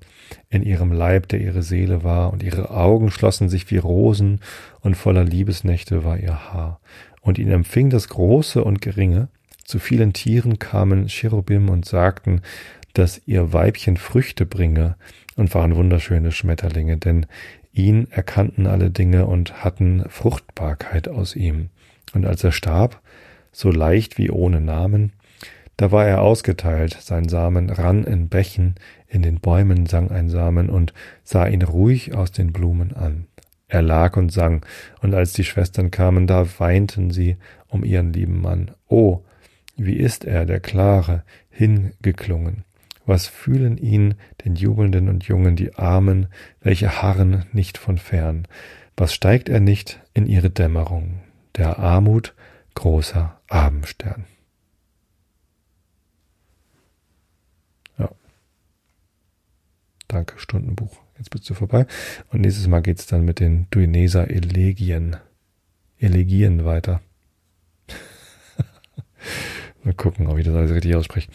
[0.51, 4.41] in ihrem Leib, der ihre Seele war, und ihre Augen schlossen sich wie Rosen,
[4.83, 6.81] und voller Liebesnächte war ihr Haar.
[7.23, 9.29] Und ihn empfing das Große und Geringe,
[9.67, 12.43] zu vielen Tieren kamen Cherubim und sagten,
[12.99, 14.97] dass ihr Weibchen Früchte bringe
[15.37, 17.27] und waren wunderschöne Schmetterlinge, denn
[17.73, 21.69] ihn erkannten alle Dinge und hatten Fruchtbarkeit aus ihm.
[22.15, 23.03] Und als er starb,
[23.53, 25.13] so leicht wie ohne Namen,
[25.77, 28.77] da war er ausgeteilt, sein Samen rann in Bächen,
[29.09, 33.27] in den Bäumen sang ein Samen und sah ihn ruhig aus den Blumen an.
[33.69, 34.65] Er lag und sang,
[35.03, 37.37] und als die Schwestern kamen, da weinten sie
[37.69, 38.71] um ihren lieben Mann.
[38.89, 39.23] Oh,
[39.77, 42.66] wie ist er, der Klare, hingeklungen.
[43.07, 46.27] Was fühlen ihn, den Jubelnden und Jungen, die Armen,
[46.61, 48.49] welche harren nicht von fern?
[48.97, 51.21] Was steigt er nicht in ihre Dämmerung?
[51.57, 52.35] Der Armut
[52.75, 54.27] großer Abendstern.
[57.97, 58.11] Ja.
[60.09, 60.99] Danke, Stundenbuch.
[61.17, 61.87] Jetzt bist du vorbei.
[62.31, 65.17] Und nächstes Mal geht's dann mit den Duineser Elegien.
[65.99, 67.01] Elegien weiter.
[69.85, 71.31] Mal gucken, ob ich das alles richtig ausspreche.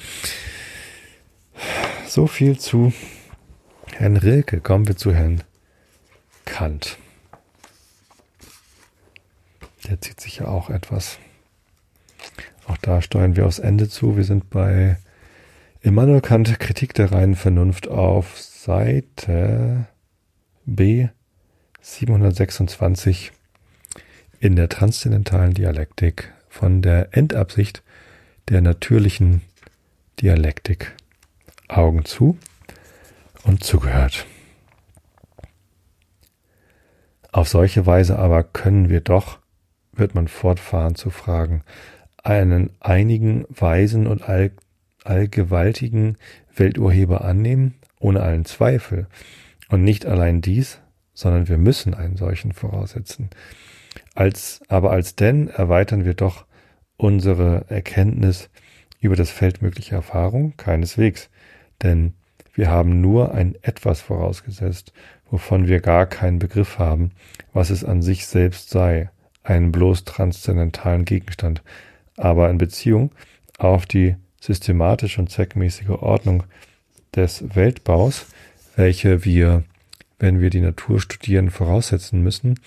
[2.08, 2.94] So viel zu
[3.96, 4.60] Herrn Rilke.
[4.62, 5.44] Kommen wir zu Herrn
[6.46, 6.98] Kant.
[9.88, 11.20] Der zieht sich ja auch etwas.
[12.68, 14.18] Auch da steuern wir aufs Ende zu.
[14.18, 14.98] Wir sind bei
[15.82, 19.88] Immanuel Kant, Kritik der reinen Vernunft auf Seite
[20.66, 21.08] B
[21.82, 23.32] 726
[24.40, 27.84] in der transzendentalen Dialektik von der Endabsicht
[28.50, 29.42] der natürlichen
[30.20, 30.96] Dialektik.
[31.72, 32.38] Augen zu
[33.44, 34.26] und zugehört.
[37.32, 39.40] Auf solche Weise aber können wir doch,
[39.94, 41.64] wird man fortfahren zu fragen,
[42.24, 44.52] einen einigen weisen und all,
[45.04, 46.18] allgewaltigen
[46.56, 49.08] Welturheber annehmen, ohne allen Zweifel.
[49.70, 50.80] Und nicht allein dies,
[51.14, 53.30] sondern wir müssen einen solchen voraussetzen.
[54.14, 56.46] Als, aber als denn erweitern wir doch
[56.98, 58.50] unsere Erkenntnis
[59.00, 61.30] über das Feld möglicher Erfahrung keineswegs.
[61.84, 62.14] Denn
[62.54, 64.94] wir haben nur ein etwas vorausgesetzt,
[65.30, 67.12] wovon wir gar keinen Begriff haben,
[67.54, 69.10] was es an sich selbst sei,
[69.44, 71.64] einen bloß transzendentalen Gegenstand,
[72.18, 73.12] aber in Beziehung
[73.58, 76.44] auf die systematische und zweckmäßige Ordnung
[77.16, 78.28] des Weltbaus,
[78.76, 79.64] welche wir,
[80.20, 82.60] wenn wir die Natur studieren, voraussetzen müssen,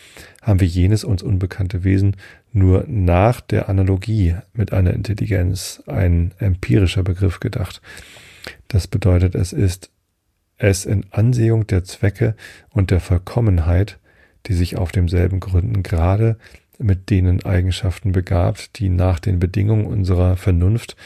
[0.43, 2.17] haben wir jenes uns unbekannte Wesen
[2.53, 7.81] nur nach der Analogie mit einer Intelligenz, ein empirischer Begriff gedacht,
[8.69, 9.91] das bedeutet, es ist
[10.57, 12.37] es in Ansehung der Zwecke
[12.71, 13.99] und der Vollkommenheit,
[14.47, 16.39] die sich auf demselben gründen, gerade
[16.79, 20.97] mit denen Eigenschaften begabt, die nach den Bedingungen unserer Vernunft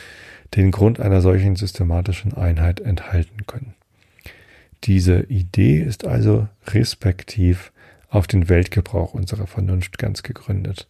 [0.54, 3.74] den Grund einer solchen systematischen Einheit enthalten können.
[4.84, 7.72] Diese Idee ist also respektiv
[8.08, 10.88] auf den Weltgebrauch unserer Vernunft ganz gegründet.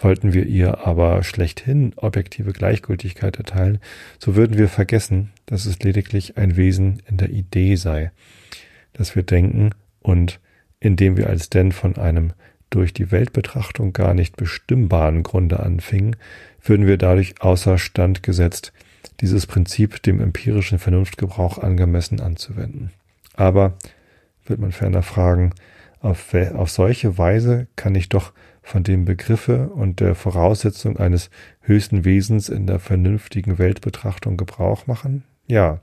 [0.00, 3.78] Wollten wir ihr aber schlechthin objektive Gleichgültigkeit erteilen,
[4.18, 8.10] so würden wir vergessen, dass es lediglich ein Wesen in der Idee sei,
[8.94, 9.70] dass wir denken
[10.00, 10.40] und
[10.80, 12.32] indem wir als denn von einem
[12.70, 16.16] durch die Weltbetrachtung gar nicht bestimmbaren Grunde anfingen,
[16.62, 18.72] würden wir dadurch außer Stand gesetzt,
[19.20, 22.90] dieses Prinzip dem empirischen Vernunftgebrauch angemessen anzuwenden.
[23.34, 23.74] Aber,
[24.46, 25.52] wird man ferner fragen,
[26.00, 28.32] auf, auf solche Weise kann ich doch
[28.70, 31.28] von dem Begriffe und der Voraussetzung eines
[31.60, 35.24] höchsten Wesens in der vernünftigen Weltbetrachtung Gebrauch machen?
[35.48, 35.80] Ja,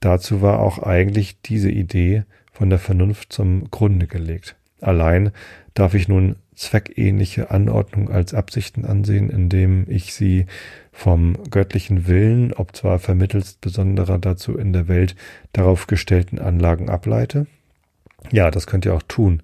[0.00, 4.56] dazu war auch eigentlich diese Idee von der Vernunft zum Grunde gelegt.
[4.80, 5.32] Allein
[5.74, 10.46] darf ich nun zweckähnliche Anordnung als Absichten ansehen, indem ich sie
[10.90, 15.14] vom göttlichen Willen, ob zwar vermittelst besonderer dazu in der Welt
[15.52, 17.46] darauf gestellten Anlagen ableite?
[18.32, 19.42] Ja, das könnt ihr auch tun,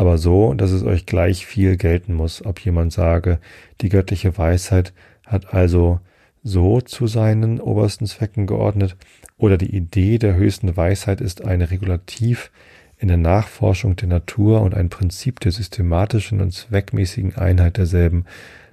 [0.00, 3.38] aber so, dass es euch gleich viel gelten muss, ob jemand sage,
[3.82, 4.94] die göttliche Weisheit
[5.26, 6.00] hat also
[6.42, 8.96] so zu seinen obersten Zwecken geordnet,
[9.36, 12.50] oder die Idee der höchsten Weisheit ist ein Regulativ
[12.96, 18.24] in der Nachforschung der Natur und ein Prinzip der systematischen und zweckmäßigen Einheit derselben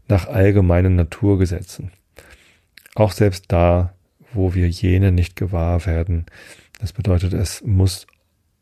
[0.08, 1.92] nach allgemeinen Naturgesetzen.
[2.96, 3.94] Auch selbst da,
[4.32, 6.26] wo wir jene nicht gewahr werden,
[6.80, 8.08] das bedeutet, es muss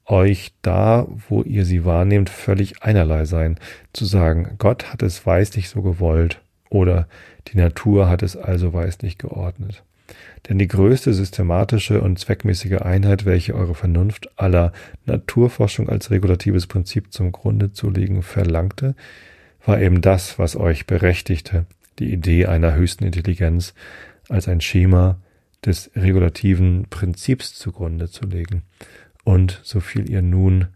[0.06, 3.58] euch da, wo ihr sie wahrnehmt, völlig einerlei sein,
[3.93, 7.08] zu sagen, Gott hat es weislich so gewollt oder
[7.47, 9.84] die Natur hat es also weislich geordnet.
[10.47, 14.74] Denn die größte systematische und zweckmäßige Einheit, welche eure Vernunft aller
[15.06, 18.95] Naturforschung als regulatives Prinzip zum Grunde zu legen verlangte,
[19.66, 21.66] war eben das, was euch berechtigte,
[21.97, 23.74] die Idee einer höchsten Intelligenz
[24.30, 25.18] als ein Schema
[25.66, 28.62] des regulativen Prinzips zugrunde zu legen.
[29.26, 30.68] Und so viel ihr nun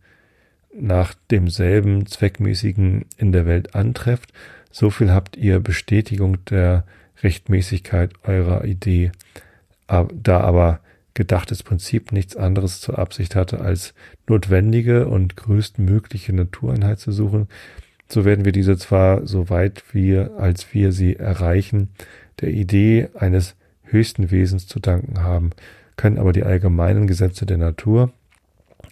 [0.73, 4.33] nach demselben zweckmäßigen in der Welt antrefft,
[4.71, 6.83] so viel habt ihr Bestätigung der
[7.23, 9.11] Rechtmäßigkeit eurer Idee,
[9.87, 10.81] da aber
[11.13, 13.93] gedachtes Prinzip nichts anderes zur Absicht hatte, als
[14.27, 17.47] notwendige und größtmögliche Natureinheit zu suchen,
[18.07, 21.89] so werden wir diese zwar so weit wir, als wir sie erreichen,
[22.41, 25.51] der Idee eines höchsten Wesens zu danken haben,
[25.95, 28.11] können aber die allgemeinen Gesetze der Natur,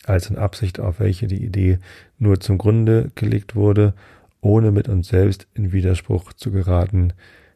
[0.07, 1.79] als in Absicht auf welche die Idee
[2.17, 3.93] nur zum Grunde gelegt wurde,
[4.41, 7.13] ohne mit uns selbst in Widerspruch zu geraten,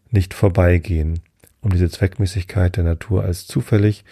[0.09, 1.19] nicht vorbeigehen,
[1.61, 4.03] um diese Zweckmäßigkeit der Natur als zufällig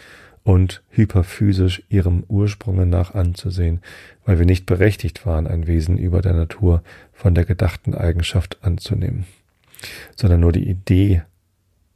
[0.44, 3.82] und hyperphysisch ihrem Ursprunge nach anzusehen,
[4.26, 6.82] weil wir nicht berechtigt waren, ein Wesen über der Natur
[7.14, 9.26] von der gedachten Eigenschaft anzunehmen,
[10.16, 11.24] sondern nur die Idee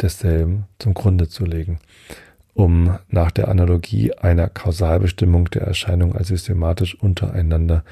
[0.02, 1.80] desselben zum Grunde zu legen,
[2.54, 7.84] um nach der Analogie einer Kausalbestimmung der Erscheinung als systematisch untereinander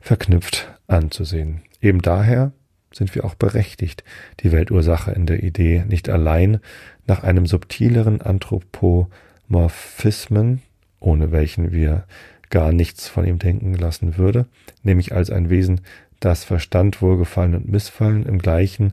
[0.00, 1.62] verknüpft anzusehen.
[1.80, 2.52] Eben daher
[2.92, 4.04] sind wir auch berechtigt,
[4.40, 6.60] die Weltursache in der Idee nicht allein
[7.06, 10.62] nach einem subtileren Anthropomorphismen,
[11.00, 12.04] ohne welchen wir
[12.50, 14.46] gar nichts von ihm denken lassen würde,
[14.82, 15.80] nämlich als ein Wesen,
[16.20, 18.92] das Verstand, Wohlgefallen und Missfallen im gleichen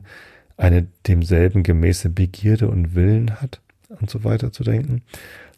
[0.56, 3.60] eine demselben gemäße Begierde und Willen hat
[3.98, 5.02] und so weiter zu denken,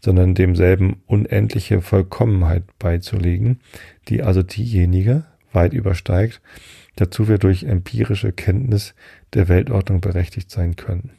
[0.03, 3.61] sondern demselben unendliche Vollkommenheit beizulegen,
[4.09, 6.41] die also diejenige weit übersteigt,
[6.97, 8.95] dazu wir durch empirische Kenntnis
[9.35, 11.11] der Weltordnung berechtigt sein können.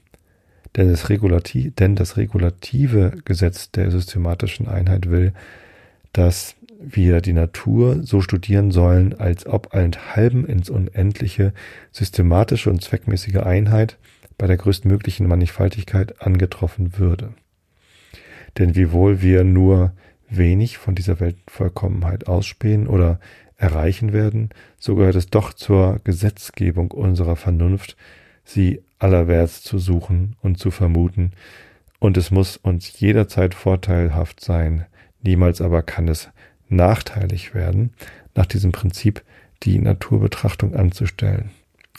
[0.75, 5.33] Denn das, Regulativ, denn das regulative Gesetz der systematischen Einheit will,
[6.13, 11.53] dass wir die Natur so studieren sollen, als ob allenthalben ins Unendliche
[11.91, 13.97] systematische und zweckmäßige Einheit
[14.37, 17.33] bei der größtmöglichen Mannigfaltigkeit angetroffen würde.
[18.57, 19.93] Denn wiewohl wir nur
[20.29, 23.19] wenig von dieser Weltvollkommenheit ausspähen oder
[23.57, 27.95] erreichen werden, so gehört es doch zur Gesetzgebung unserer Vernunft,
[28.43, 31.31] sie allerwärts zu suchen und zu vermuten,
[31.99, 34.85] und es muss uns jederzeit vorteilhaft sein,
[35.21, 36.29] niemals aber kann es
[36.67, 37.93] nachteilig werden,
[38.35, 39.23] nach diesem Prinzip
[39.63, 41.51] die Naturbetrachtung anzustellen.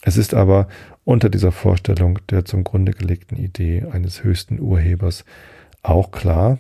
[0.03, 0.69] Es ist aber
[1.05, 5.25] unter dieser Vorstellung der zum Grunde gelegten Idee eines höchsten Urhebers
[5.83, 6.59] auch klar,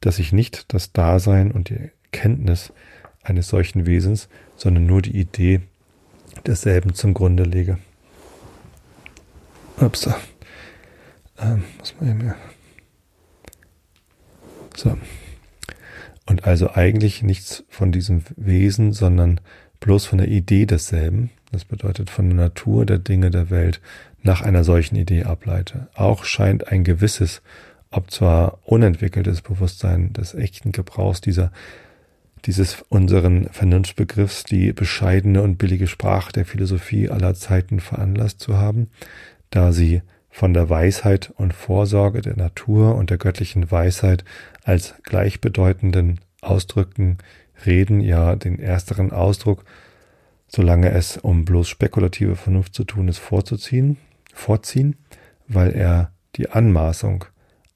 [0.00, 2.72] dass ich nicht das Dasein und die Kenntnis
[3.22, 5.60] eines solchen Wesens, sondern nur die Idee
[6.46, 7.78] desselben zum Grunde lege.
[9.80, 10.08] Ups.
[11.38, 12.36] Ähm, muss man eben, ja.
[14.76, 14.96] So.
[16.26, 19.40] Und also eigentlich nichts von diesem Wesen, sondern
[19.80, 23.80] bloß von der Idee desselben, das bedeutet von der Natur der Dinge der Welt,
[24.22, 25.88] nach einer solchen Idee ableite.
[25.94, 27.42] Auch scheint ein gewisses,
[27.90, 31.52] ob zwar unentwickeltes Bewusstsein des echten Gebrauchs dieser
[32.46, 38.90] dieses unseren Vernunftbegriffs die bescheidene und billige Sprache der Philosophie aller Zeiten veranlasst zu haben,
[39.50, 44.24] da sie von der Weisheit und Vorsorge der Natur und der göttlichen Weisheit
[44.62, 47.18] als gleichbedeutenden Ausdrücken
[47.64, 49.64] reden, ja den ersteren Ausdruck,
[50.54, 53.96] solange es um bloß spekulative Vernunft zu tun ist, vorzuziehen,
[54.32, 54.96] vorziehen,
[55.48, 57.24] weil er die Anmaßung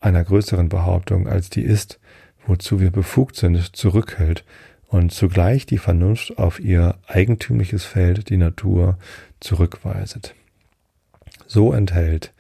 [0.01, 1.99] einer größeren Behauptung als die ist,
[2.47, 4.45] wozu wir befugt sind, zurückhält
[4.87, 8.97] und zugleich die Vernunft auf ihr eigentümliches Feld, die Natur,
[9.41, 10.35] zurückweiset.
[11.47, 12.33] So enthält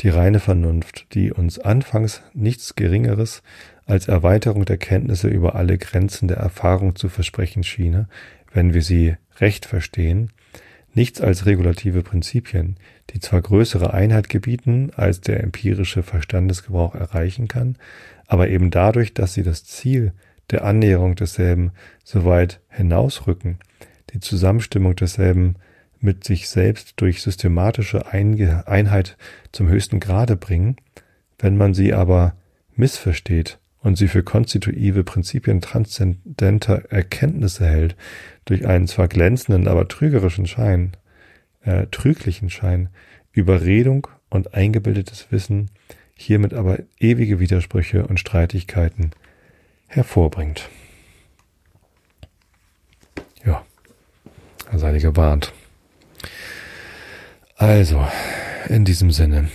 [0.00, 3.42] die reine Vernunft, die uns anfangs nichts Geringeres
[3.86, 8.08] als Erweiterung der Kenntnisse über alle Grenzen der Erfahrung zu versprechen schiene,
[8.56, 10.32] wenn wir sie recht verstehen,
[10.94, 12.76] nichts als regulative Prinzipien,
[13.10, 17.76] die zwar größere Einheit gebieten, als der empirische Verstandesgebrauch erreichen kann,
[18.26, 20.12] aber eben dadurch, dass sie das Ziel
[20.50, 23.58] der Annäherung desselben so weit hinausrücken,
[24.10, 25.56] die Zusammenstimmung desselben
[26.00, 29.16] mit sich selbst durch systematische Einheit
[29.52, 30.76] zum höchsten Grade bringen,
[31.38, 32.34] wenn man sie aber
[32.74, 37.94] missversteht und sie für konstitutive Prinzipien transzendenter Erkenntnisse hält,
[38.44, 40.96] durch einen zwar glänzenden, aber trügerischen Schein,
[41.62, 42.88] äh, trüglichen Schein,
[43.30, 45.70] Überredung und eingebildetes Wissen,
[46.16, 49.12] hiermit aber ewige Widersprüche und Streitigkeiten
[49.86, 50.68] hervorbringt.
[53.44, 53.64] Ja,
[54.68, 55.52] da seid ihr gewarnt.
[57.54, 58.04] Also,
[58.68, 59.48] in diesem Sinne,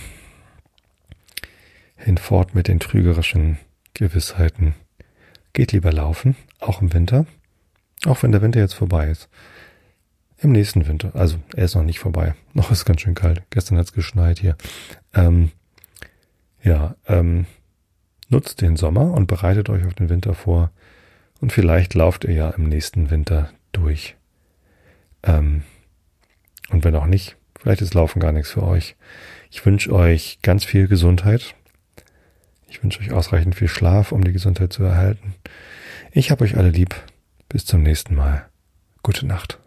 [1.98, 3.58] hinfort mit den trügerischen
[3.94, 4.74] Gewissheiten.
[5.52, 7.26] Geht lieber laufen, auch im Winter,
[8.06, 9.28] auch wenn der Winter jetzt vorbei ist.
[10.38, 13.42] Im nächsten Winter, also er ist noch nicht vorbei, noch ist ganz schön kalt.
[13.50, 14.56] Gestern hat es geschneit hier.
[15.14, 15.52] Ähm,
[16.62, 17.46] ja, ähm,
[18.28, 20.70] nutzt den Sommer und bereitet euch auf den Winter vor.
[21.40, 24.16] Und vielleicht lauft ihr ja im nächsten Winter durch.
[25.22, 25.64] Ähm,
[26.70, 28.96] und wenn auch nicht, vielleicht ist Laufen gar nichts für euch.
[29.50, 31.54] Ich wünsche euch ganz viel Gesundheit.
[32.72, 35.34] Ich wünsche euch ausreichend viel Schlaf, um die Gesundheit zu erhalten.
[36.10, 36.94] Ich habe euch alle lieb.
[37.50, 38.46] Bis zum nächsten Mal.
[39.02, 39.58] Gute Nacht.